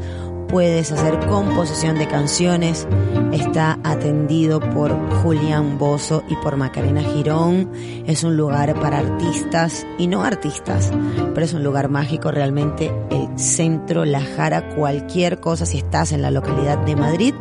puedes 0.49 0.91
hacer 0.91 1.19
composición 1.27 1.97
de 1.97 2.07
canciones. 2.07 2.88
Está 3.31 3.79
atendido 3.83 4.59
por 4.59 4.91
Julián 5.21 5.77
Bozo 5.77 6.23
y 6.27 6.35
por 6.38 6.57
Macarena 6.57 7.01
Girón. 7.01 7.71
Es 8.07 8.23
un 8.23 8.35
lugar 8.35 8.73
para 8.79 8.97
artistas 8.99 9.85
y 9.97 10.07
no 10.07 10.23
artistas, 10.23 10.91
pero 11.33 11.45
es 11.45 11.53
un 11.53 11.63
lugar 11.63 11.89
mágico 11.89 12.31
realmente. 12.31 12.91
El 13.12 13.39
centro 13.39 14.05
La 14.05 14.21
Jara, 14.21 14.75
cualquier 14.75 15.39
cosa, 15.39 15.65
si 15.65 15.77
estás 15.77 16.12
en 16.12 16.21
la 16.21 16.31
localidad 16.31 16.77
de 16.79 16.95
Madrid 16.95 17.33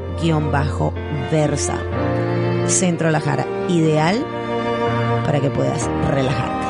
Centro 2.68 3.10
Lajara, 3.10 3.48
ideal 3.70 4.24
para 5.26 5.40
que 5.40 5.50
puedas 5.50 5.88
relajarte. 6.10 6.68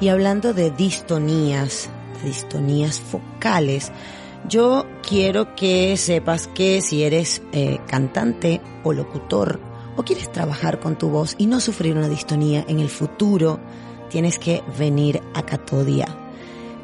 Y 0.00 0.08
hablando 0.08 0.54
de 0.54 0.70
distonías, 0.70 1.90
distonías 2.24 2.98
focales, 3.00 3.92
yo 4.48 4.86
quiero 5.06 5.54
que 5.54 5.96
sepas 5.96 6.48
que 6.48 6.80
si 6.80 7.04
eres 7.04 7.42
eh, 7.52 7.78
cantante 7.86 8.60
o 8.82 8.92
locutor 8.92 9.60
o 9.96 10.02
quieres 10.02 10.32
trabajar 10.32 10.80
con 10.80 10.96
tu 10.96 11.10
voz 11.10 11.36
y 11.38 11.46
no 11.46 11.60
sufrir 11.60 11.96
una 11.96 12.08
distonía 12.08 12.64
en 12.66 12.80
el 12.80 12.88
futuro, 12.88 13.60
tienes 14.08 14.38
que 14.38 14.62
venir 14.78 15.20
a 15.34 15.42
Catodia 15.42 16.21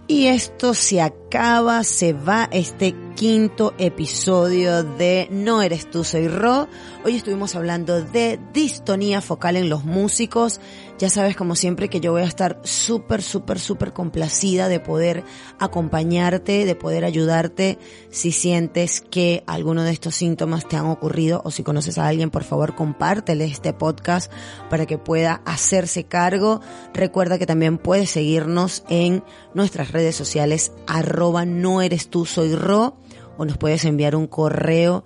Y 0.08 0.26
esto 0.26 0.74
se 0.74 1.00
acaba, 1.00 1.82
se 1.82 2.12
va 2.12 2.48
este 2.52 2.94
quinto 3.16 3.72
episodio 3.78 4.84
de 4.84 5.26
No 5.30 5.62
eres 5.62 5.90
tú, 5.90 6.04
soy 6.04 6.28
Ro. 6.28 6.68
Hoy 7.02 7.16
estuvimos 7.16 7.56
hablando 7.56 8.02
de 8.02 8.38
distonía 8.52 9.22
focal 9.22 9.56
en 9.56 9.70
los 9.70 9.84
músicos. 9.84 10.60
Ya 10.98 11.08
sabes, 11.08 11.34
como 11.34 11.56
siempre, 11.56 11.88
que 11.88 12.00
yo 12.00 12.12
voy 12.12 12.22
a 12.22 12.26
estar 12.26 12.60
súper, 12.62 13.22
súper, 13.22 13.58
súper 13.58 13.94
complacida 13.94 14.68
de 14.68 14.80
poder 14.80 15.24
acompañarte, 15.58 16.66
de 16.66 16.74
poder 16.74 17.06
ayudarte 17.06 17.78
si 18.10 18.32
sientes 18.32 19.00
que 19.00 19.44
alguno 19.46 19.82
de 19.82 19.92
estos 19.92 20.14
síntomas 20.14 20.68
te 20.68 20.76
han 20.76 20.86
ocurrido 20.86 21.40
o 21.44 21.50
si 21.50 21.62
conoces 21.62 21.96
a 21.96 22.06
alguien, 22.06 22.30
por 22.30 22.44
favor, 22.44 22.74
compártele 22.74 23.46
este 23.46 23.72
podcast 23.72 24.30
para 24.68 24.84
que 24.84 24.98
pueda 24.98 25.40
hacerse 25.46 26.04
cargo. 26.04 26.60
Recuerda 26.92 27.38
que 27.38 27.46
también 27.46 27.78
puedes 27.78 28.10
seguirnos 28.10 28.84
en 28.90 29.24
nuestras 29.54 29.92
redes 29.92 30.16
sociales, 30.16 30.72
arroba 30.86 31.46
no 31.46 31.80
eres 31.80 32.08
tú, 32.08 32.26
soy 32.26 32.54
Ro, 32.54 32.96
o 33.36 33.44
nos 33.44 33.58
puedes 33.58 33.84
enviar 33.84 34.16
un 34.16 34.26
correo 34.26 35.04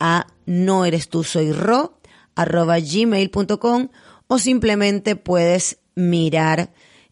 a 0.00 0.26
no 0.46 0.84
eres 0.84 1.08
tú, 1.08 1.24
soy 1.24 1.52
Ro, 1.52 1.98
arroba 2.34 2.78
gmail.com 2.78 3.88
o 4.28 4.38
simplemente 4.38 5.16
puedes 5.16 5.78
mirar 5.94 6.70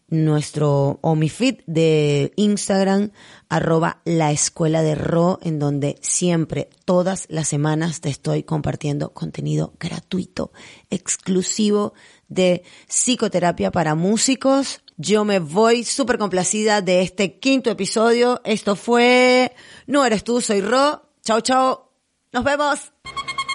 nuestro 0.09 0.99
o 1.01 1.15
feed 1.27 1.57
de 1.65 2.31
Instagram 2.37 3.11
arroba 3.49 4.01
la 4.05 4.31
escuela 4.31 4.81
de 4.81 4.95
Ro 4.95 5.39
en 5.41 5.59
donde 5.59 5.97
siempre 6.01 6.69
todas 6.85 7.25
las 7.29 7.49
semanas 7.49 7.99
te 7.99 8.09
estoy 8.09 8.43
compartiendo 8.43 9.13
contenido 9.13 9.73
gratuito 9.79 10.51
exclusivo 10.89 11.93
de 12.29 12.63
psicoterapia 12.87 13.71
para 13.71 13.95
músicos. 13.95 14.81
Yo 14.97 15.23
me 15.23 15.39
voy 15.39 15.83
súper 15.83 16.17
complacida 16.17 16.81
de 16.81 17.01
este 17.01 17.39
quinto 17.39 17.69
episodio. 17.69 18.41
Esto 18.43 18.75
fue 18.75 19.55
No 19.85 20.05
eres 20.05 20.23
tú, 20.23 20.41
soy 20.41 20.61
Ro. 20.61 21.03
Chao, 21.23 21.41
chao. 21.41 21.93
Nos 22.33 22.43
vemos. 22.43 22.91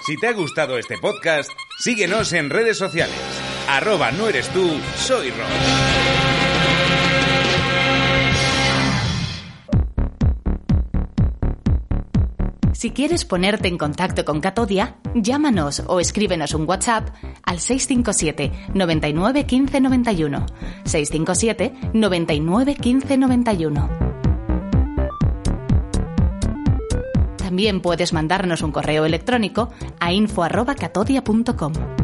Si 0.05 0.17
te 0.19 0.27
ha 0.27 0.33
gustado 0.33 0.77
este 0.77 0.97
podcast, 0.97 1.49
síguenos 1.79 2.33
en 2.33 2.49
redes 2.49 2.77
sociales 2.77 3.19
arroba 3.67 4.11
no 4.11 4.27
eres 4.27 4.49
tú, 4.49 4.69
soy 4.97 5.31
Rob. 5.31 6.42
Si 12.83 12.91
quieres 12.91 13.23
ponerte 13.23 13.69
en 13.69 13.77
contacto 13.77 14.25
con 14.25 14.41
Catodia, 14.41 14.97
llámanos 15.15 15.81
o 15.87 16.01
escríbenos 16.01 16.53
un 16.53 16.67
WhatsApp 16.67 17.07
al 17.41 17.61
657 17.61 18.51
99 18.73 19.45
15 19.45 19.79
91. 19.79 20.45
657 20.83 21.73
99 21.93 22.75
15 22.75 23.17
91. 23.17 23.89
También 27.37 27.79
puedes 27.79 28.11
mandarnos 28.11 28.61
un 28.61 28.73
correo 28.73 29.05
electrónico 29.05 29.69
a 30.01 30.11
info.catodia.com. 30.11 32.02